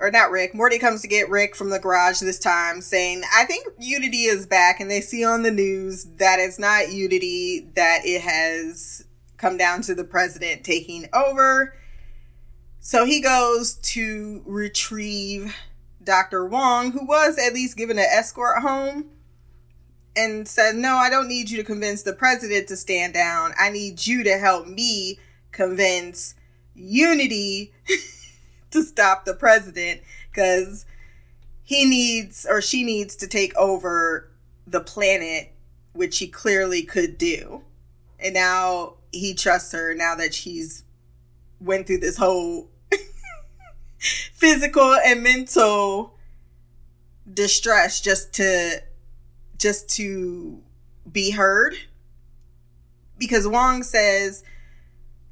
or 0.00 0.10
not 0.10 0.30
Rick, 0.30 0.54
Morty 0.54 0.78
comes 0.78 1.02
to 1.02 1.08
get 1.08 1.28
Rick 1.28 1.56
from 1.56 1.70
the 1.70 1.78
garage 1.78 2.20
this 2.20 2.38
time, 2.38 2.80
saying, 2.80 3.22
I 3.34 3.44
think 3.44 3.66
Unity 3.78 4.24
is 4.24 4.46
back, 4.46 4.80
and 4.80 4.90
they 4.90 5.00
see 5.00 5.24
on 5.24 5.42
the 5.42 5.50
news 5.50 6.04
that 6.16 6.38
it's 6.38 6.58
not 6.58 6.92
Unity, 6.92 7.68
that 7.74 8.00
it 8.04 8.20
has 8.22 9.04
come 9.36 9.56
down 9.56 9.82
to 9.82 9.94
the 9.94 10.04
president 10.04 10.64
taking 10.64 11.06
over. 11.12 11.74
So 12.80 13.04
he 13.04 13.20
goes 13.20 13.74
to 13.74 14.42
retrieve 14.46 15.54
Dr. 16.02 16.46
Wong, 16.46 16.92
who 16.92 17.06
was 17.06 17.38
at 17.38 17.54
least 17.54 17.76
given 17.76 17.98
an 17.98 18.06
escort 18.10 18.62
home, 18.62 19.06
and 20.16 20.48
said, 20.48 20.74
No, 20.74 20.96
I 20.96 21.10
don't 21.10 21.28
need 21.28 21.50
you 21.50 21.56
to 21.58 21.64
convince 21.64 22.02
the 22.02 22.12
president 22.12 22.68
to 22.68 22.76
stand 22.76 23.14
down. 23.14 23.52
I 23.58 23.70
need 23.70 24.06
you 24.06 24.24
to 24.24 24.38
help 24.38 24.66
me 24.66 25.18
convince 25.52 26.34
Unity. 26.74 27.72
To 28.70 28.82
stop 28.82 29.24
the 29.24 29.34
president 29.34 30.00
because 30.30 30.84
he 31.64 31.84
needs 31.84 32.46
or 32.48 32.60
she 32.60 32.84
needs 32.84 33.16
to 33.16 33.26
take 33.26 33.56
over 33.56 34.30
the 34.66 34.80
planet, 34.80 35.52
which 35.92 36.18
he 36.18 36.26
clearly 36.26 36.82
could 36.82 37.18
do. 37.18 37.62
And 38.20 38.34
now 38.34 38.94
he 39.12 39.34
trusts 39.34 39.72
her 39.72 39.94
now 39.94 40.14
that 40.16 40.34
she's 40.34 40.84
went 41.60 41.86
through 41.86 41.98
this 41.98 42.16
whole 42.16 42.68
physical 43.98 44.94
and 44.94 45.22
mental 45.22 46.14
distress 47.32 48.00
just 48.00 48.32
to 48.34 48.82
just 49.58 49.88
to 49.88 50.62
be 51.10 51.32
heard 51.32 51.74
because 53.18 53.46
Wong 53.46 53.82
says 53.82 54.42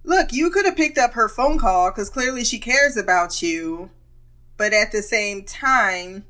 look 0.06 0.32
you 0.32 0.48
could 0.48 0.64
have 0.64 0.76
picked 0.76 0.96
up 0.96 1.12
her 1.12 1.28
phone 1.28 1.58
call 1.58 1.92
cuz 1.92 2.08
clearly 2.08 2.44
she 2.44 2.58
cares 2.58 2.96
about 2.96 3.42
you. 3.42 3.90
But 4.56 4.72
at 4.72 4.90
the 4.90 5.02
same 5.02 5.44
time 5.44 6.24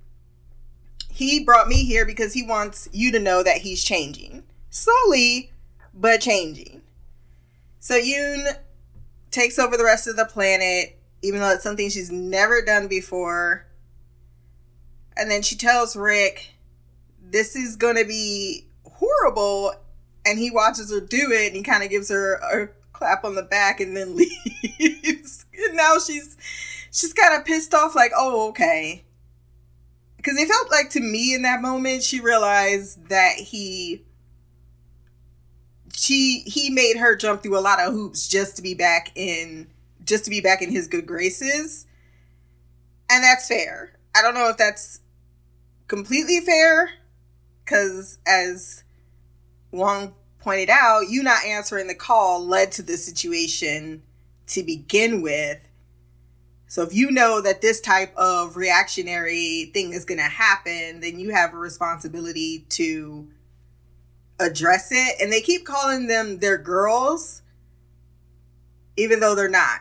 he 1.09 1.45
brought 1.45 1.69
me 1.69 1.85
here 1.85 2.05
because 2.05 2.33
he 2.33 2.43
wants 2.43 2.89
you 2.93 3.13
to 3.13 3.21
know 3.21 3.45
that 3.45 3.59
he's 3.59 3.85
changing. 3.85 4.43
Slowly 4.71 5.53
but 5.95 6.21
changing. 6.21 6.83
So 7.79 7.95
Yoon 7.95 8.57
takes 9.31 9.59
over 9.59 9.77
the 9.77 9.85
rest 9.85 10.09
of 10.09 10.17
the 10.17 10.25
planet 10.25 10.97
even 11.23 11.41
though 11.41 11.51
it's 11.51 11.63
something 11.63 11.91
she's 11.91 12.11
never 12.11 12.63
done 12.63 12.89
before. 12.89 13.67
And 15.17 15.31
then 15.31 15.43
she 15.43 15.57
tells 15.57 15.97
Rick, 15.97 16.51
this 17.21 17.57
is 17.57 17.77
going 17.77 17.97
to 17.97 18.05
be 18.05 18.67
horrible. 18.85 19.75
And 20.25 20.39
he 20.39 20.51
watches 20.51 20.91
her 20.91 21.01
do 21.01 21.33
it 21.33 21.49
and 21.49 21.57
he 21.57 21.63
kind 21.63 21.83
of 21.83 21.91
gives 21.91 22.11
her 22.11 22.35
a 22.35 22.69
clap 22.97 23.25
on 23.25 23.35
the 23.35 23.43
back 23.43 23.81
and 23.81 23.97
then 23.97 24.17
leaves. 24.17 25.45
and 25.55 25.77
now 25.77 25.99
she's 25.99 26.37
she's 26.91 27.13
kind 27.13 27.39
of 27.39 27.45
pissed 27.45 27.75
off 27.75 27.95
like, 27.95 28.13
"Oh, 28.17 28.49
okay." 28.49 29.05
Cuz 30.23 30.39
it 30.39 30.49
felt 30.49 30.71
like 30.71 30.91
to 30.91 31.01
me 31.01 31.35
in 31.35 31.43
that 31.43 31.63
moment 31.63 32.03
she 32.03 32.21
realized 32.21 33.09
that 33.09 33.37
he 33.37 34.05
she 35.93 36.41
he 36.47 36.71
made 36.71 36.97
her 36.97 37.15
jump 37.15 37.43
through 37.43 37.59
a 37.59 37.61
lot 37.61 37.81
of 37.81 37.93
hoops 37.93 38.27
just 38.27 38.57
to 38.57 38.63
be 38.63 38.75
back 38.75 39.13
in 39.15 39.69
just 40.05 40.25
to 40.25 40.31
be 40.31 40.41
back 40.41 40.63
in 40.63 40.71
his 40.71 40.89
good 40.89 41.07
graces. 41.07 41.87
And 43.11 43.23
that's 43.23 43.47
fair. 43.47 43.93
I 44.15 44.23
don't 44.23 44.35
know 44.35 44.49
if 44.49 44.57
that's 44.57 45.01
completely 45.87 46.41
fair 46.41 46.91
because 47.65 48.19
as 48.27 48.83
Wong 49.71 50.15
pointed 50.47 50.71
out, 50.71 51.09
you 51.09 51.25
not 51.25 51.45
answering 51.45 51.89
the 51.89 51.95
call 51.95 52.47
led 52.47 52.71
to 52.71 52.81
the 52.81 52.97
situation 52.97 54.01
to 54.47 54.63
begin 54.63 55.21
with. 55.21 55.67
So 56.69 56.85
if 56.85 56.95
you 56.95 57.11
know 57.11 57.41
that 57.41 57.63
this 57.63 57.81
type 57.81 58.15
of 58.17 58.57
reactionary 58.57 59.73
thing 59.75 59.93
is 59.93 60.05
going 60.05 60.19
to 60.19 60.25
happen, 60.25 61.01
then 61.01 61.19
you 61.19 61.31
have 61.31 61.53
a 61.53 61.57
responsibility 61.57 62.65
to 62.69 63.27
address 64.39 64.93
it. 64.93 65.17
And 65.21 65.33
they 65.33 65.41
keep 65.41 65.67
calling 65.67 66.07
them 66.07 66.39
their 66.39 66.59
girls, 66.59 67.43
even 68.97 69.19
though 69.19 69.35
they're 69.35 69.49
not. 69.49 69.81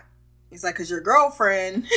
He's 0.49 0.63
like, 0.63 0.73
because 0.73 0.89
your 0.89 1.01
girlfriend 1.01 1.85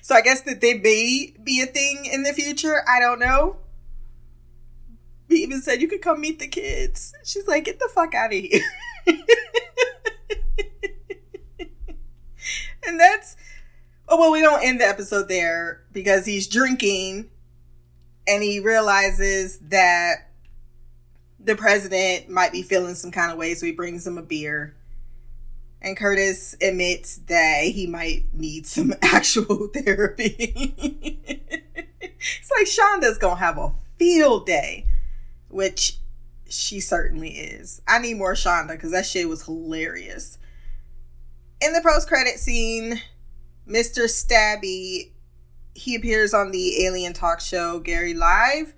So 0.00 0.14
I 0.14 0.22
guess 0.22 0.40
that 0.42 0.62
they 0.62 0.78
may 0.78 1.34
be 1.42 1.60
a 1.60 1.66
thing 1.66 2.06
in 2.10 2.22
the 2.22 2.32
future. 2.32 2.82
I 2.88 3.00
don't 3.00 3.18
know. 3.18 3.56
He 5.34 5.42
even 5.42 5.60
said 5.60 5.82
you 5.82 5.88
could 5.88 6.00
come 6.00 6.20
meet 6.20 6.38
the 6.38 6.46
kids. 6.46 7.12
She's 7.24 7.48
like, 7.48 7.64
get 7.64 7.80
the 7.80 7.88
fuck 7.92 8.14
out 8.14 8.32
of 8.32 8.38
here. 8.38 8.62
and 12.86 13.00
that's 13.00 13.36
oh 14.08 14.18
well, 14.18 14.30
we 14.30 14.40
don't 14.40 14.64
end 14.64 14.80
the 14.80 14.86
episode 14.86 15.28
there 15.28 15.82
because 15.92 16.24
he's 16.24 16.46
drinking 16.46 17.30
and 18.28 18.42
he 18.42 18.60
realizes 18.60 19.58
that 19.58 20.30
the 21.40 21.56
president 21.56 22.28
might 22.30 22.52
be 22.52 22.62
feeling 22.62 22.94
some 22.94 23.10
kind 23.10 23.32
of 23.32 23.36
way, 23.36 23.54
so 23.54 23.66
he 23.66 23.72
brings 23.72 24.06
him 24.06 24.16
a 24.16 24.22
beer 24.22 24.76
and 25.84 25.96
Curtis 25.96 26.56
admits 26.62 27.18
that 27.26 27.64
he 27.64 27.86
might 27.86 28.24
need 28.32 28.66
some 28.66 28.94
actual 29.02 29.68
therapy. 29.68 30.54
it's 32.00 32.50
like 32.56 32.66
Shonda's 32.66 33.18
gonna 33.18 33.36
have 33.36 33.58
a 33.58 33.72
field 33.98 34.46
day, 34.46 34.86
which 35.54 35.98
she 36.48 36.80
certainly 36.80 37.30
is. 37.30 37.80
I 37.88 37.98
need 38.00 38.14
more 38.14 38.34
Shonda 38.34 38.72
because 38.72 38.90
that 38.90 39.06
shit 39.06 39.28
was 39.28 39.44
hilarious. 39.44 40.38
In 41.60 41.72
the 41.72 41.80
post 41.80 42.08
credit 42.08 42.38
scene, 42.38 43.00
Mr. 43.66 44.04
Stabby 44.04 45.12
he 45.74 45.94
appears 45.96 46.32
on 46.32 46.52
the 46.52 46.84
alien 46.84 47.12
talk 47.12 47.40
show 47.40 47.80
Gary 47.80 48.14
Live, 48.14 48.74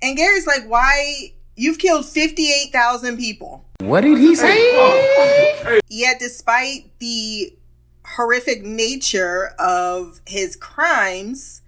and 0.00 0.16
Gary's 0.16 0.46
like, 0.46 0.64
"Why 0.66 1.32
you've 1.56 1.78
killed 1.78 2.06
fifty 2.06 2.52
eight 2.52 2.72
thousand 2.72 3.16
people?" 3.16 3.64
What 3.80 4.02
did 4.02 4.18
he 4.18 4.34
say? 4.36 5.80
Yet, 5.88 6.18
despite 6.18 6.98
the 6.98 7.56
horrific 8.04 8.62
nature 8.62 9.54
of 9.58 10.20
his 10.26 10.54
crimes, 10.56 11.62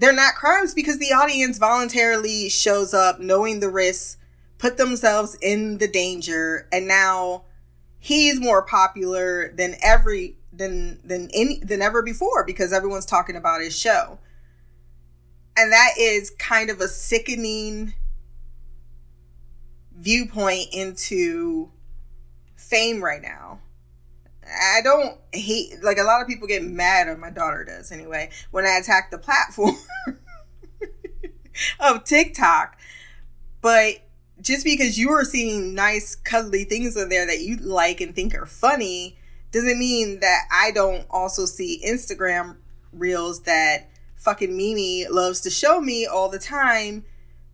they're 0.00 0.12
not 0.14 0.34
crimes 0.34 0.72
because 0.72 0.98
the 0.98 1.12
audience 1.12 1.58
voluntarily 1.58 2.48
shows 2.48 2.94
up 2.94 3.20
knowing 3.20 3.60
the 3.60 3.68
risks, 3.68 4.16
put 4.56 4.78
themselves 4.78 5.36
in 5.42 5.76
the 5.76 5.86
danger, 5.86 6.66
and 6.72 6.88
now 6.88 7.44
he's 7.98 8.40
more 8.40 8.64
popular 8.64 9.52
than 9.54 9.74
every 9.82 10.36
than 10.52 11.00
than 11.04 11.28
any 11.34 11.60
than 11.60 11.82
ever 11.82 12.02
before 12.02 12.44
because 12.46 12.72
everyone's 12.72 13.04
talking 13.04 13.36
about 13.36 13.60
his 13.60 13.78
show. 13.78 14.18
And 15.54 15.70
that 15.70 15.90
is 15.98 16.30
kind 16.30 16.70
of 16.70 16.80
a 16.80 16.88
sickening 16.88 17.92
viewpoint 19.94 20.68
into 20.72 21.70
fame 22.56 23.04
right 23.04 23.20
now. 23.20 23.60
I 24.50 24.80
don't 24.82 25.18
hate 25.32 25.82
like 25.82 25.98
a 25.98 26.02
lot 26.02 26.20
of 26.20 26.28
people 26.28 26.48
get 26.48 26.62
mad 26.64 27.08
or 27.08 27.16
my 27.16 27.30
daughter 27.30 27.64
does 27.64 27.92
anyway 27.92 28.30
when 28.50 28.64
I 28.64 28.78
attack 28.78 29.10
the 29.10 29.18
platform 29.18 29.76
of 31.80 32.04
TikTok. 32.04 32.78
But 33.60 33.96
just 34.40 34.64
because 34.64 34.98
you 34.98 35.10
are 35.10 35.24
seeing 35.24 35.74
nice 35.74 36.14
cuddly 36.14 36.64
things 36.64 36.96
in 36.96 37.08
there 37.08 37.26
that 37.26 37.40
you 37.40 37.56
like 37.56 38.00
and 38.00 38.14
think 38.14 38.34
are 38.34 38.46
funny 38.46 39.18
doesn't 39.52 39.78
mean 39.78 40.20
that 40.20 40.44
I 40.50 40.70
don't 40.70 41.06
also 41.10 41.44
see 41.44 41.82
Instagram 41.86 42.56
reels 42.92 43.42
that 43.42 43.90
fucking 44.16 44.56
Mimi 44.56 45.06
loves 45.08 45.40
to 45.42 45.50
show 45.50 45.80
me 45.80 46.06
all 46.06 46.28
the 46.28 46.38
time 46.38 47.04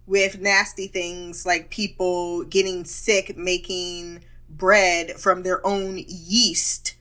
with 0.06 0.40
nasty 0.40 0.86
things 0.86 1.44
like 1.44 1.70
people 1.70 2.44
getting 2.44 2.84
sick 2.84 3.36
making 3.36 4.24
bread 4.48 5.12
from 5.12 5.42
their 5.42 5.64
own 5.66 5.98
yeast. 6.06 6.94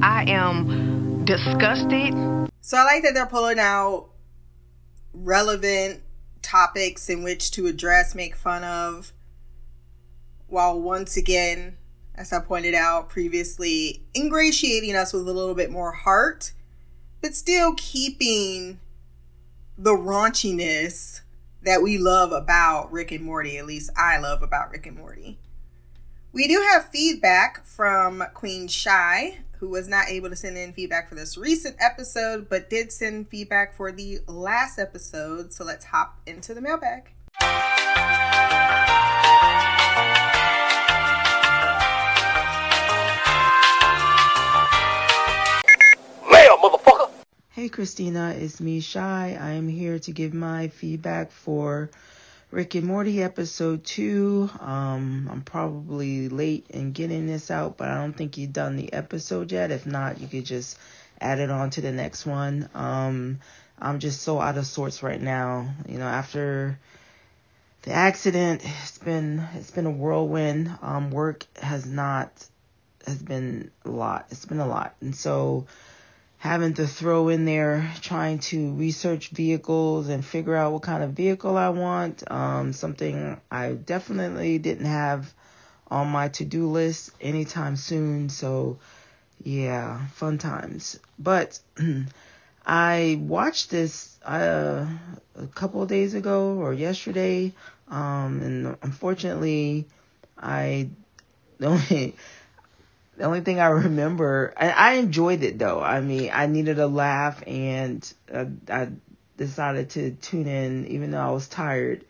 I 0.00 0.24
am 0.28 1.24
disgusted. 1.24 2.14
So 2.60 2.76
I 2.76 2.84
like 2.84 3.02
that 3.02 3.14
they're 3.14 3.26
pulling 3.26 3.58
out 3.58 4.08
relevant 5.12 6.02
topics 6.42 7.08
in 7.08 7.22
which 7.22 7.50
to 7.52 7.66
address, 7.66 8.14
make 8.14 8.36
fun 8.36 8.64
of, 8.64 9.12
while 10.48 10.80
once 10.80 11.16
again, 11.16 11.76
as 12.14 12.32
I 12.32 12.40
pointed 12.40 12.74
out 12.74 13.08
previously, 13.08 14.04
ingratiating 14.14 14.94
us 14.94 15.12
with 15.12 15.26
a 15.26 15.32
little 15.32 15.54
bit 15.54 15.70
more 15.70 15.92
heart, 15.92 16.52
but 17.20 17.34
still 17.34 17.74
keeping 17.76 18.80
the 19.78 19.92
raunchiness 19.92 21.20
that 21.62 21.82
we 21.82 21.96
love 21.96 22.32
about 22.32 22.92
Rick 22.92 23.12
and 23.12 23.24
Morty, 23.24 23.56
at 23.56 23.66
least 23.66 23.90
I 23.96 24.18
love 24.18 24.42
about 24.42 24.70
Rick 24.70 24.86
and 24.86 24.96
Morty. 24.96 25.38
We 26.34 26.48
do 26.48 26.66
have 26.72 26.88
feedback 26.88 27.66
from 27.66 28.24
Queen 28.32 28.66
Shy, 28.66 29.40
who 29.58 29.68
was 29.68 29.86
not 29.86 30.08
able 30.08 30.30
to 30.30 30.36
send 30.36 30.56
in 30.56 30.72
feedback 30.72 31.10
for 31.10 31.14
this 31.14 31.36
recent 31.36 31.76
episode, 31.78 32.48
but 32.48 32.70
did 32.70 32.90
send 32.90 33.28
feedback 33.28 33.74
for 33.76 33.92
the 33.92 34.20
last 34.26 34.78
episode. 34.78 35.52
So 35.52 35.62
let's 35.62 35.84
hop 35.84 36.18
into 36.24 36.54
the 36.54 36.62
mailbag. 36.62 37.10
Mail, 46.30 46.56
motherfucker! 46.56 47.10
Hey 47.50 47.68
Christina, 47.68 48.34
it's 48.38 48.58
me 48.58 48.80
Shy. 48.80 49.36
I 49.38 49.50
am 49.50 49.68
here 49.68 49.98
to 49.98 50.10
give 50.12 50.32
my 50.32 50.68
feedback 50.68 51.30
for 51.30 51.90
Rick 52.52 52.74
and 52.74 52.86
Morty 52.86 53.22
episode 53.22 53.82
2. 53.82 54.50
Um, 54.60 55.26
I'm 55.32 55.40
probably 55.40 56.28
late 56.28 56.66
in 56.68 56.92
getting 56.92 57.26
this 57.26 57.50
out, 57.50 57.78
but 57.78 57.88
I 57.88 57.94
don't 57.94 58.12
think 58.12 58.36
you've 58.36 58.52
done 58.52 58.76
the 58.76 58.92
episode 58.92 59.50
yet. 59.50 59.70
If 59.70 59.86
not, 59.86 60.20
you 60.20 60.28
could 60.28 60.44
just 60.44 60.78
add 61.18 61.38
it 61.38 61.50
on 61.50 61.70
to 61.70 61.80
the 61.80 61.92
next 61.92 62.26
one. 62.26 62.68
Um, 62.74 63.40
I'm 63.78 64.00
just 64.00 64.20
so 64.20 64.38
out 64.38 64.58
of 64.58 64.66
sorts 64.66 65.02
right 65.02 65.20
now. 65.20 65.72
You 65.88 65.96
know, 65.96 66.04
after 66.04 66.78
the 67.84 67.92
accident, 67.92 68.60
it's 68.82 68.98
been 68.98 69.42
it's 69.54 69.70
been 69.70 69.86
a 69.86 69.90
whirlwind. 69.90 70.70
Um, 70.82 71.10
work 71.10 71.46
has 71.56 71.86
not 71.86 72.30
has 73.06 73.22
been 73.22 73.70
a 73.86 73.90
lot. 73.90 74.26
It's 74.30 74.44
been 74.44 74.60
a 74.60 74.68
lot. 74.68 74.94
And 75.00 75.16
so 75.16 75.68
having 76.42 76.74
to 76.74 76.88
throw 76.88 77.28
in 77.28 77.44
there 77.44 77.88
trying 78.00 78.40
to 78.40 78.72
research 78.72 79.28
vehicles 79.28 80.08
and 80.08 80.24
figure 80.24 80.56
out 80.56 80.72
what 80.72 80.82
kind 80.82 81.04
of 81.04 81.10
vehicle 81.10 81.56
I 81.56 81.68
want. 81.68 82.28
Um, 82.28 82.72
something 82.72 83.40
I 83.48 83.74
definitely 83.74 84.58
didn't 84.58 84.86
have 84.86 85.32
on 85.86 86.08
my 86.08 86.26
to-do 86.30 86.66
list 86.66 87.12
anytime 87.20 87.76
soon. 87.76 88.28
So 88.28 88.80
yeah, 89.44 90.04
fun 90.14 90.38
times. 90.38 90.98
But 91.16 91.60
I 92.66 93.20
watched 93.20 93.70
this 93.70 94.18
uh, 94.24 94.88
a 95.36 95.46
couple 95.46 95.86
days 95.86 96.14
ago 96.14 96.58
or 96.58 96.74
yesterday, 96.74 97.52
um, 97.86 98.42
and 98.42 98.76
unfortunately, 98.82 99.86
I 100.36 100.88
only 101.62 102.16
the 103.16 103.24
only 103.24 103.40
thing 103.40 103.60
I 103.60 103.66
remember, 103.66 104.54
I, 104.56 104.70
I 104.70 104.92
enjoyed 104.94 105.42
it 105.42 105.58
though. 105.58 105.80
I 105.80 106.00
mean, 106.00 106.30
I 106.32 106.46
needed 106.46 106.78
a 106.78 106.86
laugh, 106.86 107.42
and 107.46 108.12
uh, 108.32 108.46
I 108.68 108.88
decided 109.36 109.90
to 109.90 110.12
tune 110.12 110.46
in, 110.46 110.86
even 110.86 111.10
though 111.10 111.20
I 111.20 111.30
was 111.30 111.48
tired. 111.48 112.04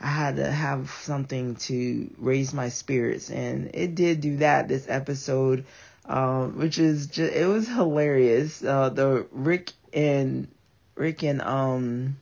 I 0.00 0.08
had 0.08 0.36
to 0.36 0.50
have 0.50 0.90
something 1.02 1.54
to 1.56 2.10
raise 2.18 2.52
my 2.52 2.70
spirits, 2.70 3.30
and 3.30 3.70
it 3.72 3.94
did 3.94 4.20
do 4.20 4.38
that 4.38 4.66
this 4.66 4.86
episode, 4.88 5.64
um, 6.06 6.58
which 6.58 6.78
is 6.78 7.06
just 7.06 7.32
it 7.32 7.46
was 7.46 7.68
hilarious. 7.68 8.64
Uh, 8.64 8.88
the 8.88 9.26
Rick 9.30 9.70
and 9.92 10.48
Rick 10.96 11.22
and 11.22 11.40
um, 11.40 12.16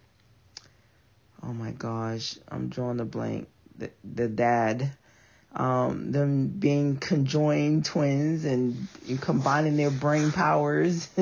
oh 1.42 1.54
my 1.54 1.70
gosh, 1.70 2.36
I'm 2.48 2.68
drawing 2.68 3.00
a 3.00 3.06
blank. 3.06 3.48
The 3.78 3.90
the 4.04 4.28
dad, 4.28 4.92
um, 5.54 6.12
them 6.12 6.48
being 6.48 6.96
conjoined 6.96 7.84
twins 7.84 8.44
and, 8.44 8.86
combining 9.20 9.76
their 9.76 9.90
brain 9.90 10.32
powers. 10.32 11.08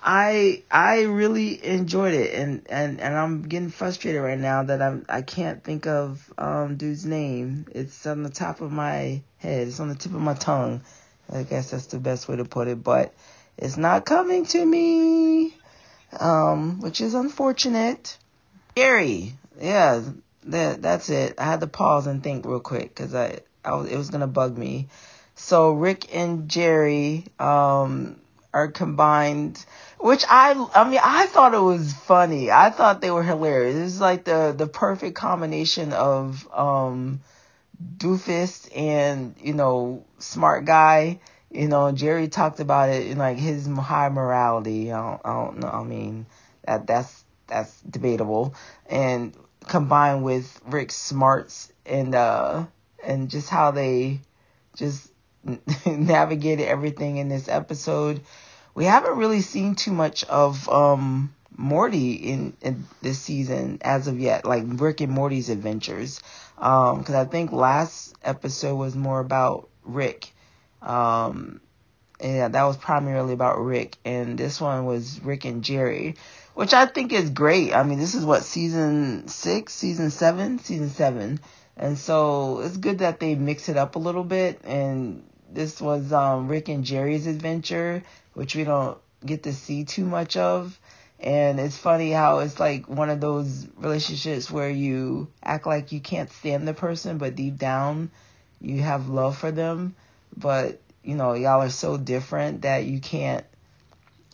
I 0.00 0.62
I 0.70 1.02
really 1.02 1.64
enjoyed 1.64 2.14
it 2.14 2.32
and, 2.34 2.62
and, 2.70 3.00
and 3.00 3.16
I'm 3.16 3.42
getting 3.42 3.70
frustrated 3.70 4.22
right 4.22 4.38
now 4.38 4.62
that 4.62 4.80
I'm 4.80 5.04
I 5.08 5.22
can't 5.22 5.62
think 5.62 5.86
of 5.86 6.32
um 6.38 6.76
dude's 6.76 7.04
name. 7.04 7.66
It's 7.72 8.06
on 8.06 8.22
the 8.22 8.30
top 8.30 8.60
of 8.60 8.70
my 8.70 9.22
head. 9.38 9.68
It's 9.68 9.80
on 9.80 9.88
the 9.88 9.96
tip 9.96 10.14
of 10.14 10.20
my 10.20 10.34
tongue. 10.34 10.82
I 11.32 11.42
guess 11.42 11.72
that's 11.72 11.86
the 11.86 11.98
best 11.98 12.28
way 12.28 12.36
to 12.36 12.44
put 12.44 12.68
it, 12.68 12.82
but 12.82 13.12
it's 13.56 13.76
not 13.76 14.06
coming 14.06 14.46
to 14.46 14.64
me. 14.64 15.54
Um, 16.18 16.80
which 16.80 17.02
is 17.02 17.14
unfortunate. 17.14 18.16
Gary, 18.74 19.34
yeah, 19.60 20.02
that 20.48 20.82
that's 20.82 21.10
it. 21.10 21.34
I 21.38 21.44
had 21.44 21.60
to 21.60 21.66
pause 21.66 22.06
and 22.06 22.22
think 22.22 22.46
real 22.46 22.60
quick 22.60 22.94
because 22.94 23.14
I, 23.14 23.40
I 23.64 23.74
was, 23.74 23.90
it 23.90 23.96
was 23.96 24.10
gonna 24.10 24.26
bug 24.26 24.56
me. 24.56 24.88
So 25.34 25.72
Rick 25.72 26.14
and 26.14 26.48
Jerry 26.48 27.26
um 27.38 28.20
are 28.52 28.68
combined 28.68 29.64
which 30.00 30.24
I 30.28 30.52
I 30.74 30.88
mean 30.88 31.00
I 31.02 31.26
thought 31.26 31.54
it 31.54 31.60
was 31.60 31.92
funny. 31.92 32.50
I 32.50 32.70
thought 32.70 33.00
they 33.00 33.10
were 33.10 33.22
hilarious. 33.22 33.76
It's 33.76 34.00
like 34.00 34.24
the 34.24 34.54
the 34.56 34.66
perfect 34.66 35.16
combination 35.16 35.92
of 35.92 36.48
um 36.52 37.20
doofus 37.96 38.68
and 38.76 39.34
you 39.40 39.54
know 39.54 40.04
smart 40.18 40.64
guy. 40.64 41.20
You 41.50 41.68
know 41.68 41.90
Jerry 41.92 42.28
talked 42.28 42.60
about 42.60 42.90
it 42.90 43.08
in 43.08 43.18
like 43.18 43.38
his 43.38 43.66
high 43.66 44.08
morality. 44.08 44.92
I 44.92 45.10
don't, 45.10 45.20
I 45.24 45.32
don't 45.32 45.58
know. 45.58 45.68
I 45.68 45.82
mean 45.82 46.26
that 46.64 46.86
that's 46.86 47.24
that's 47.48 47.80
debatable. 47.82 48.54
And 48.86 49.34
combined 49.68 50.24
with 50.24 50.60
Rick's 50.66 50.96
smarts 50.96 51.72
and 51.86 52.14
uh 52.14 52.66
and 53.04 53.30
just 53.30 53.48
how 53.48 53.70
they 53.70 54.20
just 54.76 55.10
navigated 55.86 56.66
everything 56.66 57.16
in 57.18 57.28
this 57.28 57.48
episode 57.48 58.20
we 58.78 58.84
haven't 58.84 59.16
really 59.16 59.40
seen 59.40 59.74
too 59.74 59.90
much 59.90 60.22
of 60.26 60.68
um, 60.68 61.34
Morty 61.56 62.12
in, 62.12 62.56
in, 62.62 62.84
this 63.02 63.18
season 63.18 63.78
as 63.80 64.06
of 64.06 64.20
yet, 64.20 64.44
like 64.44 64.62
Rick 64.64 65.00
and 65.00 65.12
Morty's 65.12 65.48
adventures. 65.48 66.20
Because 66.54 67.10
um, 67.10 67.16
I 67.16 67.24
think 67.24 67.50
last 67.50 68.14
episode 68.22 68.76
was 68.76 68.94
more 68.94 69.18
about 69.18 69.68
Rick. 69.82 70.32
Um, 70.80 71.60
and 72.20 72.54
that 72.54 72.64
was 72.64 72.76
primarily 72.76 73.32
about 73.32 73.58
Rick, 73.58 73.96
and 74.04 74.38
this 74.38 74.60
one 74.60 74.86
was 74.86 75.20
Rick 75.22 75.44
and 75.44 75.62
Jerry, 75.62 76.16
which 76.54 76.74
I 76.74 76.86
think 76.86 77.12
is 77.12 77.30
great. 77.30 77.74
I 77.74 77.82
mean, 77.82 77.98
this 77.98 78.14
is 78.14 78.24
what 78.24 78.42
season 78.42 79.28
six, 79.28 79.72
season 79.72 80.10
seven, 80.10 80.58
season 80.58 80.90
seven, 80.90 81.40
and 81.76 81.96
so 81.96 82.60
it's 82.60 82.76
good 82.76 82.98
that 82.98 83.20
they 83.20 83.34
mix 83.34 83.68
it 83.68 83.76
up 83.76 83.96
a 83.96 84.00
little 84.00 84.24
bit. 84.24 84.60
And 84.64 85.24
this 85.50 85.80
was 85.80 86.12
um, 86.12 86.48
Rick 86.48 86.68
and 86.68 86.84
Jerry's 86.84 87.26
adventure, 87.26 88.02
which 88.34 88.56
we 88.56 88.64
don't 88.64 88.98
get 89.24 89.44
to 89.44 89.52
see 89.52 89.84
too 89.84 90.04
much 90.04 90.36
of. 90.36 90.78
And 91.20 91.58
it's 91.58 91.76
funny 91.76 92.12
how 92.12 92.40
it's 92.40 92.60
like 92.60 92.88
one 92.88 93.10
of 93.10 93.20
those 93.20 93.66
relationships 93.76 94.50
where 94.50 94.70
you 94.70 95.28
act 95.42 95.66
like 95.66 95.90
you 95.90 96.00
can't 96.00 96.30
stand 96.30 96.66
the 96.66 96.74
person, 96.74 97.18
but 97.18 97.34
deep 97.34 97.56
down 97.56 98.10
you 98.60 98.82
have 98.82 99.08
love 99.08 99.36
for 99.36 99.50
them. 99.50 99.94
But, 100.36 100.80
you 101.02 101.14
know, 101.14 101.34
y'all 101.34 101.62
are 101.62 101.70
so 101.70 101.96
different 101.96 102.62
that 102.62 102.84
you 102.84 103.00
can't, 103.00 103.44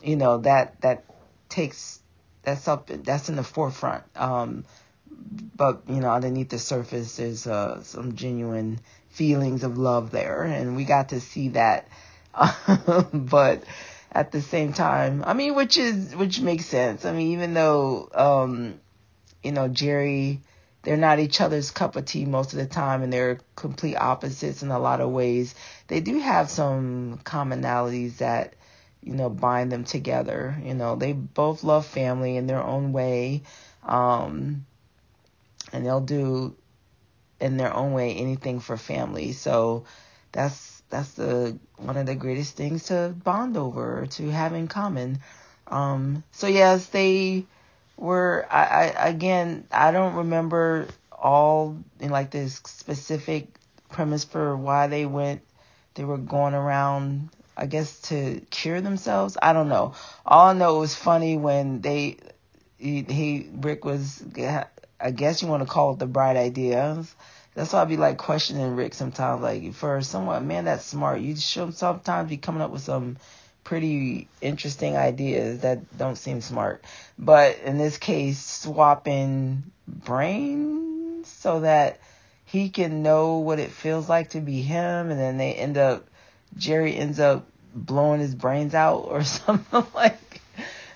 you 0.03 0.15
know, 0.15 0.39
that, 0.39 0.81
that 0.81 1.05
takes, 1.49 1.99
that's 2.43 2.67
up, 2.67 2.87
that's 2.87 3.29
in 3.29 3.35
the 3.35 3.43
forefront. 3.43 4.03
Um, 4.15 4.65
but, 5.55 5.83
you 5.87 6.01
know, 6.01 6.09
underneath 6.09 6.49
the 6.49 6.59
surface, 6.59 7.17
there's 7.17 7.47
uh, 7.47 7.81
some 7.83 8.15
genuine 8.15 8.79
feelings 9.09 9.63
of 9.63 9.77
love 9.77 10.11
there. 10.11 10.43
And 10.43 10.75
we 10.75 10.83
got 10.83 11.09
to 11.09 11.21
see 11.21 11.49
that. 11.49 11.87
but, 13.13 13.63
at 14.15 14.31
the 14.31 14.41
same 14.41 14.71
time. 14.71 15.23
I 15.27 15.33
mean, 15.33 15.53
which 15.53 15.77
is 15.77 16.15
which 16.15 16.39
makes 16.39 16.65
sense. 16.65 17.05
I 17.05 17.11
mean, 17.11 17.33
even 17.33 17.53
though 17.53 18.09
um, 18.15 18.79
you 19.43 19.51
know 19.51 19.67
Jerry, 19.67 20.39
they're 20.85 20.97
not 20.97 21.19
each 21.19 21.41
other's 21.41 21.71
cup 21.71 21.95
of 21.95 22.05
tea 22.05 22.25
most 22.25 22.53
of 22.53 22.59
the 22.59 22.67
time, 22.67 23.01
and 23.01 23.11
they're 23.11 23.39
complete 23.55 23.95
opposites 23.95 24.61
in 24.61 24.69
a 24.69 24.79
lot 24.79 25.01
of 25.01 25.09
ways. 25.09 25.55
They 25.87 25.99
do 25.99 26.19
have 26.19 26.49
some 26.49 27.19
commonalities 27.23 28.17
that 28.17 28.53
you 29.01 29.13
know 29.13 29.29
bind 29.29 29.71
them 29.71 29.83
together. 29.83 30.55
You 30.63 30.75
know, 30.75 30.95
they 30.95 31.11
both 31.11 31.63
love 31.63 31.87
family 31.87 32.37
in 32.37 32.45
their 32.45 32.61
own 32.61 32.93
way, 32.93 33.41
um, 33.83 34.67
and 35.73 35.85
they'll 35.85 36.01
do 36.01 36.55
in 37.39 37.57
their 37.57 37.73
own 37.73 37.93
way 37.93 38.13
anything 38.13 38.59
for 38.59 38.77
family. 38.77 39.31
So 39.31 39.85
that's 40.31 40.83
that's 40.91 41.13
the 41.13 41.57
one 41.77 41.97
of 41.97 42.05
the 42.05 42.15
greatest 42.15 42.55
things 42.55 42.85
to 42.85 43.13
bond 43.23 43.57
over 43.57 44.05
to 44.11 44.29
have 44.29 44.53
in 44.53 44.67
common. 44.67 45.19
Um, 45.65 46.23
so 46.31 46.45
yes, 46.45 46.85
they 46.85 47.47
were. 47.97 48.45
I, 48.49 48.63
I 48.97 49.07
again, 49.09 49.67
I 49.71 49.91
don't 49.91 50.15
remember 50.15 50.87
all 51.11 51.77
in 51.99 52.09
like 52.09 52.31
this 52.31 52.55
specific 52.65 53.47
premise 53.89 54.23
for 54.23 54.55
why 54.55 54.87
they 54.87 55.05
went. 55.05 55.41
They 55.95 56.03
were 56.03 56.17
going 56.17 56.53
around, 56.53 57.29
I 57.55 57.67
guess, 57.67 58.01
to 58.03 58.41
cure 58.49 58.81
themselves. 58.81 59.37
I 59.41 59.53
don't 59.53 59.69
know. 59.69 59.93
All 60.25 60.47
I 60.47 60.53
know 60.53 60.77
it 60.77 60.79
was 60.81 60.95
funny 60.95 61.37
when 61.37 61.81
they 61.81 62.17
he, 62.77 63.03
he 63.03 63.49
Rick 63.53 63.85
was. 63.85 64.23
I 64.97 65.11
guess 65.11 65.41
you 65.41 65.47
want 65.47 65.61
to 65.61 65.69
call 65.69 65.93
it 65.93 65.99
the 65.99 66.05
bright 66.05 66.37
idea 66.37 67.05
that's 67.55 67.71
why 67.71 67.81
I'd 67.81 67.89
be 67.89 67.97
like 67.97 68.17
questioning 68.17 68.75
Rick 68.75 68.93
sometimes. 68.93 69.41
Like 69.41 69.73
for 69.73 70.01
someone, 70.01 70.45
man, 70.45 70.65
that's 70.65 70.85
smart. 70.85 71.21
You 71.21 71.35
should 71.37 71.73
sometimes 71.73 72.29
be 72.29 72.37
coming 72.37 72.61
up 72.61 72.69
with 72.69 72.81
some 72.81 73.17
pretty 73.65 74.29
interesting 74.39 74.95
ideas 74.95 75.61
that 75.61 75.97
don't 75.97 76.17
seem 76.17 76.39
smart. 76.39 76.85
But 77.19 77.59
in 77.65 77.77
this 77.77 77.97
case, 77.97 78.39
swapping 78.39 79.63
brains 79.87 81.27
so 81.27 81.59
that 81.61 81.99
he 82.45 82.69
can 82.69 83.03
know 83.03 83.39
what 83.39 83.59
it 83.59 83.71
feels 83.71 84.07
like 84.07 84.29
to 84.29 84.39
be 84.39 84.61
him, 84.61 85.11
and 85.11 85.19
then 85.19 85.37
they 85.37 85.53
end 85.53 85.77
up, 85.77 86.07
Jerry 86.55 86.95
ends 86.95 87.19
up 87.19 87.45
blowing 87.73 88.21
his 88.21 88.33
brains 88.33 88.73
out 88.73 89.07
or 89.09 89.23
something 89.25 89.85
like. 89.93 90.41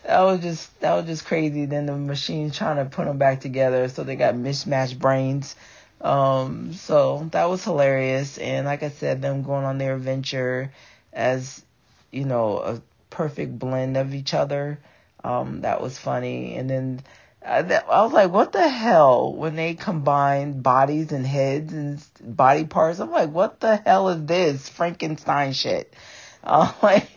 That 0.05 0.21
was 0.21 0.39
just 0.39 0.79
that 0.79 0.95
was 0.95 1.05
just 1.05 1.25
crazy. 1.25 1.65
Then 1.65 1.85
the 1.85 1.95
machine 1.95 2.49
trying 2.49 2.77
to 2.77 2.85
put 2.85 3.05
them 3.05 3.19
back 3.19 3.41
together, 3.41 3.89
so 3.89 4.03
they 4.03 4.15
got 4.15 4.35
mismatched 4.35 4.97
brains. 4.97 5.55
Um, 6.01 6.73
so 6.73 7.27
that 7.31 7.49
was 7.49 7.63
hilarious. 7.63 8.37
And 8.37 8.65
like 8.65 8.83
I 8.83 8.89
said, 8.89 9.21
them 9.21 9.43
going 9.43 9.65
on 9.65 9.77
their 9.77 9.95
adventure 9.95 10.71
as, 11.13 11.63
you 12.11 12.25
know, 12.25 12.59
a 12.59 12.81
perfect 13.09 13.57
blend 13.57 13.97
of 13.97 14.13
each 14.13 14.33
other. 14.33 14.79
Um, 15.23 15.61
that 15.61 15.81
was 15.81 15.97
funny. 15.97 16.55
And 16.55 16.69
then 16.69 17.01
I, 17.45 17.59
uh, 17.59 17.81
I 17.89 18.01
was 18.03 18.13
like, 18.13 18.31
what 18.31 18.51
the 18.51 18.67
hell 18.67 19.33
when 19.33 19.55
they 19.55 19.73
combine 19.73 20.61
bodies 20.61 21.11
and 21.11 21.25
heads 21.25 21.73
and 21.73 22.01
body 22.21 22.65
parts? 22.65 22.99
I'm 22.99 23.11
like, 23.11 23.29
what 23.31 23.59
the 23.59 23.77
hell 23.77 24.09
is 24.09 24.25
this 24.25 24.69
Frankenstein 24.69 25.53
shit? 25.53 25.93
Uh, 26.41 26.71
like, 26.81 27.09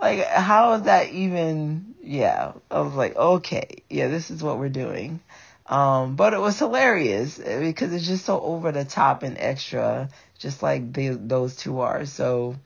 like 0.00 0.24
how 0.24 0.74
is 0.74 0.82
that 0.82 1.10
even? 1.10 1.96
Yeah, 2.04 2.52
I 2.70 2.80
was 2.82 2.94
like, 2.94 3.16
okay, 3.16 3.82
yeah, 3.90 4.06
this 4.06 4.30
is 4.30 4.44
what 4.44 4.60
we're 4.60 4.68
doing. 4.68 5.18
Um, 5.66 6.16
but 6.16 6.32
it 6.32 6.40
was 6.40 6.58
hilarious 6.58 7.38
eh, 7.38 7.60
because 7.60 7.92
it's 7.92 8.06
just 8.06 8.24
so 8.24 8.40
over 8.40 8.72
the 8.72 8.84
top 8.84 9.22
and 9.22 9.36
extra, 9.38 10.08
just 10.38 10.62
like 10.62 10.92
they, 10.92 11.08
those 11.08 11.56
two 11.56 11.80
are. 11.80 12.06
So, 12.06 12.56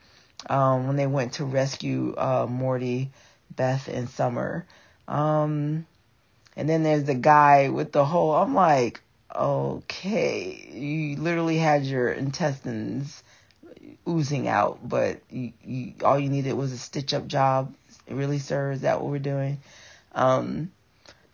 um, 0.49 0.87
when 0.87 0.97
they 0.97 1.07
went 1.07 1.35
to 1.35 1.45
rescue, 1.45 2.15
uh, 2.17 2.47
Morty, 2.49 3.11
Beth, 3.55 3.89
and 3.89 4.09
Summer. 4.09 4.67
Um, 5.09 5.87
and 6.57 6.69
then 6.69 6.83
there's 6.83 7.05
the 7.05 7.15
guy 7.15 7.69
with 7.69 7.93
the 7.93 8.05
whole, 8.05 8.35
I'm 8.35 8.55
like, 8.55 9.01
okay, 9.35 10.69
you 10.73 11.17
literally 11.17 11.57
had 11.57 11.85
your 11.85 12.11
intestines 12.11 13.23
oozing 14.07 14.49
out, 14.49 14.87
but 14.87 15.21
you, 15.31 15.53
you, 15.65 15.95
all 16.05 16.19
you 16.19 16.29
needed 16.29 16.55
was 16.55 16.73
a 16.73 16.79
stitch 16.79 17.15
up 17.15 17.27
job. 17.27 17.75
Really, 18.09 18.39
sir, 18.39 18.73
is 18.73 18.83
that 18.83 19.01
what 19.01 19.11
we're 19.11 19.19
doing? 19.19 19.59
Um, 20.15 20.73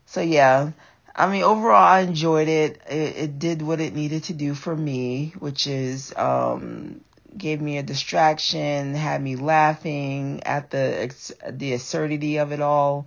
so 0.06 0.20
yeah, 0.20 0.72
I 1.14 1.30
mean, 1.30 1.42
overall, 1.42 1.82
I 1.82 2.00
enjoyed 2.00 2.48
it. 2.48 2.80
it. 2.88 3.16
It 3.16 3.38
did 3.38 3.62
what 3.62 3.80
it 3.80 3.94
needed 3.94 4.24
to 4.24 4.34
do 4.34 4.54
for 4.54 4.74
me, 4.74 5.34
which 5.38 5.66
is 5.66 6.14
um, 6.16 7.00
gave 7.38 7.60
me 7.60 7.78
a 7.78 7.82
distraction, 7.82 8.94
had 8.94 9.22
me 9.22 9.36
laughing 9.36 10.42
at 10.44 10.70
the 10.70 11.14
the 11.48 11.74
absurdity 11.74 12.38
of 12.38 12.52
it 12.52 12.60
all, 12.60 13.06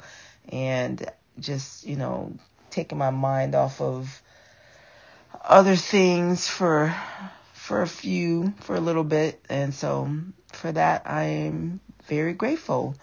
and 0.49 1.05
just 1.39 1.85
you 1.85 1.95
know 1.95 2.33
taking 2.69 2.97
my 2.97 3.09
mind 3.09 3.53
off 3.55 3.81
of 3.81 4.21
other 5.43 5.75
things 5.75 6.47
for 6.47 6.95
for 7.53 7.81
a 7.81 7.87
few 7.87 8.53
for 8.61 8.75
a 8.75 8.81
little 8.81 9.03
bit, 9.03 9.43
and 9.49 9.73
so 9.73 10.09
for 10.53 10.71
that 10.71 11.03
I 11.05 11.23
am 11.23 11.79
very 12.07 12.33
grateful. 12.33 12.95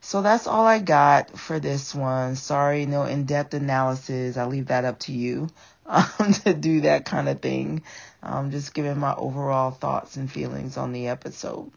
So 0.00 0.22
that's 0.22 0.46
all 0.46 0.66
I 0.66 0.78
got 0.78 1.38
for 1.38 1.60
this 1.60 1.94
one. 1.94 2.36
Sorry, 2.36 2.86
no 2.86 3.04
in-depth 3.04 3.54
analysis. 3.54 4.36
I 4.36 4.46
leave 4.46 4.66
that 4.66 4.84
up 4.84 5.00
to 5.00 5.12
you 5.12 5.50
um, 5.86 6.32
to 6.44 6.54
do 6.54 6.82
that 6.82 7.04
kind 7.04 7.28
of 7.28 7.40
thing. 7.40 7.82
I'm 8.22 8.50
just 8.50 8.74
giving 8.74 8.98
my 8.98 9.14
overall 9.14 9.70
thoughts 9.70 10.16
and 10.16 10.30
feelings 10.30 10.76
on 10.76 10.92
the 10.92 11.08
episode. 11.08 11.70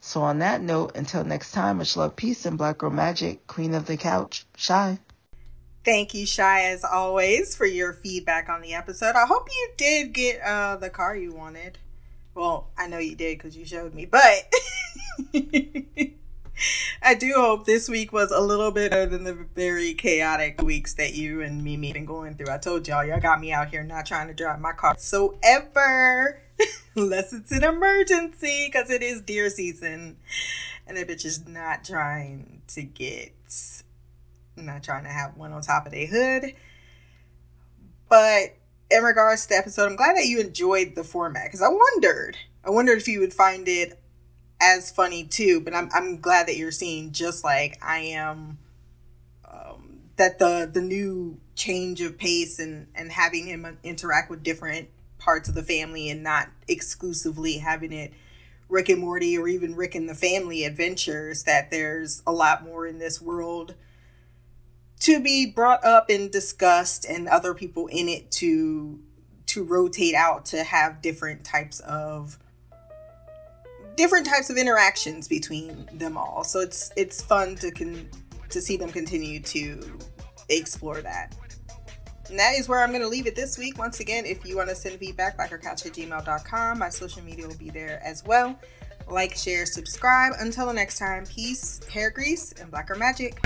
So 0.00 0.22
on 0.22 0.40
that 0.40 0.60
note, 0.60 0.96
until 0.96 1.24
next 1.24 1.52
time, 1.52 1.78
much 1.78 1.96
love, 1.96 2.14
peace, 2.14 2.44
and 2.46 2.58
Black 2.58 2.78
Girl 2.78 2.90
Magic, 2.90 3.46
Queen 3.46 3.74
of 3.74 3.86
the 3.86 3.96
Couch, 3.96 4.44
Shy. 4.56 4.98
Thank 5.84 6.14
you, 6.14 6.26
Shy, 6.26 6.64
as 6.64 6.84
always, 6.84 7.56
for 7.56 7.66
your 7.66 7.92
feedback 7.92 8.48
on 8.48 8.60
the 8.60 8.74
episode. 8.74 9.16
I 9.16 9.26
hope 9.26 9.48
you 9.50 9.70
did 9.76 10.12
get 10.12 10.40
uh, 10.42 10.76
the 10.76 10.90
car 10.90 11.16
you 11.16 11.32
wanted. 11.32 11.78
Well, 12.34 12.68
I 12.76 12.86
know 12.86 12.98
you 12.98 13.14
did 13.14 13.38
because 13.38 13.56
you 13.56 13.64
showed 13.64 13.94
me, 13.94 14.06
but 14.06 14.52
I 17.02 17.14
do 17.14 17.34
hope 17.34 17.66
this 17.66 17.88
week 17.88 18.12
was 18.12 18.30
a 18.30 18.40
little 18.40 18.70
bit 18.70 18.90
better 18.90 19.06
than 19.06 19.24
the 19.24 19.34
very 19.34 19.94
chaotic 19.94 20.62
weeks 20.62 20.94
that 20.94 21.14
you 21.14 21.42
and 21.42 21.64
Mimi 21.64 21.92
been 21.92 22.04
going 22.04 22.34
through. 22.34 22.52
I 22.52 22.58
told 22.58 22.86
y'all, 22.86 23.04
y'all 23.04 23.20
got 23.20 23.40
me 23.40 23.52
out 23.52 23.68
here 23.68 23.82
not 23.82 24.06
trying 24.06 24.28
to 24.28 24.34
drive 24.34 24.60
my 24.60 24.72
car 24.72 24.94
so 24.98 25.36
ever, 25.42 26.40
unless 26.94 27.32
it's 27.32 27.52
an 27.52 27.64
emergency, 27.64 28.66
because 28.66 28.90
it 28.90 29.02
is 29.02 29.20
deer 29.20 29.50
season, 29.50 30.16
and 30.86 30.96
that 30.96 31.08
bitch 31.08 31.24
is 31.24 31.46
not 31.46 31.84
trying 31.84 32.62
to 32.68 32.82
get, 32.82 33.32
not 34.56 34.82
trying 34.82 35.04
to 35.04 35.10
have 35.10 35.36
one 35.36 35.52
on 35.52 35.62
top 35.62 35.86
of 35.86 35.92
their 35.92 36.06
hood. 36.06 36.54
But 38.08 38.56
in 38.90 39.02
regards 39.02 39.42
to 39.42 39.48
the 39.50 39.56
episode, 39.56 39.86
I'm 39.86 39.96
glad 39.96 40.16
that 40.16 40.26
you 40.26 40.40
enjoyed 40.40 40.94
the 40.94 41.04
format 41.04 41.46
because 41.46 41.62
I 41.62 41.68
wondered, 41.68 42.36
I 42.64 42.70
wondered 42.70 42.98
if 42.98 43.08
you 43.08 43.20
would 43.20 43.32
find 43.32 43.66
it 43.66 43.98
as 44.60 44.90
funny 44.90 45.24
too. 45.24 45.60
But 45.60 45.74
I'm 45.74 45.88
I'm 45.92 46.20
glad 46.20 46.48
that 46.48 46.56
you're 46.56 46.70
seeing 46.70 47.12
just 47.12 47.44
like 47.44 47.78
I 47.82 47.98
am. 47.98 48.58
Um, 49.50 50.00
that 50.16 50.38
the 50.38 50.70
the 50.72 50.80
new 50.80 51.38
change 51.54 52.00
of 52.00 52.18
pace 52.18 52.58
and 52.58 52.88
and 52.94 53.12
having 53.12 53.46
him 53.46 53.78
interact 53.82 54.30
with 54.30 54.42
different 54.42 54.88
parts 55.18 55.48
of 55.48 55.54
the 55.54 55.62
family 55.62 56.10
and 56.10 56.22
not 56.22 56.48
exclusively 56.68 57.58
having 57.58 57.92
it 57.92 58.12
Rick 58.68 58.88
and 58.88 59.00
Morty 59.00 59.38
or 59.38 59.46
even 59.48 59.74
Rick 59.76 59.94
and 59.94 60.08
the 60.08 60.14
Family 60.14 60.64
adventures. 60.64 61.44
That 61.44 61.70
there's 61.70 62.22
a 62.26 62.32
lot 62.32 62.64
more 62.64 62.86
in 62.86 62.98
this 62.98 63.20
world 63.20 63.74
to 65.00 65.20
be 65.20 65.46
brought 65.46 65.84
up 65.84 66.08
and 66.08 66.30
discussed, 66.30 67.04
and 67.04 67.28
other 67.28 67.54
people 67.54 67.86
in 67.88 68.08
it 68.08 68.30
to 68.32 69.00
to 69.46 69.62
rotate 69.62 70.14
out 70.14 70.46
to 70.46 70.64
have 70.64 71.02
different 71.02 71.44
types 71.44 71.80
of 71.80 72.38
different 73.96 74.26
types 74.26 74.50
of 74.50 74.56
interactions 74.56 75.28
between 75.28 75.88
them 75.92 76.16
all. 76.16 76.44
So 76.44 76.60
it's 76.60 76.92
it's 76.96 77.22
fun 77.22 77.56
to 77.56 77.70
con- 77.70 78.08
to 78.50 78.60
see 78.60 78.76
them 78.76 78.90
continue 78.90 79.40
to 79.40 79.98
explore 80.48 81.00
that. 81.02 81.34
And 82.30 82.38
that 82.38 82.54
is 82.54 82.68
where 82.68 82.82
I'm 82.82 82.90
going 82.90 83.02
to 83.02 83.08
leave 83.08 83.26
it 83.26 83.36
this 83.36 83.58
week. 83.58 83.78
Once 83.78 84.00
again, 84.00 84.24
if 84.24 84.46
you 84.46 84.56
want 84.56 84.70
to 84.70 84.74
send 84.74 84.98
feedback, 84.98 85.36
blackgirlcouch 85.36 85.86
at 85.86 85.92
gmail.com. 85.92 86.78
My 86.78 86.88
social 86.88 87.22
media 87.22 87.46
will 87.46 87.56
be 87.56 87.70
there 87.70 88.00
as 88.02 88.24
well. 88.24 88.58
Like, 89.06 89.36
share, 89.36 89.66
subscribe. 89.66 90.32
Until 90.38 90.66
the 90.66 90.72
next 90.72 90.98
time, 90.98 91.26
peace, 91.26 91.86
hair 91.88 92.10
grease, 92.10 92.52
and 92.52 92.70
black 92.70 92.88
girl 92.88 92.98
magic. 92.98 93.38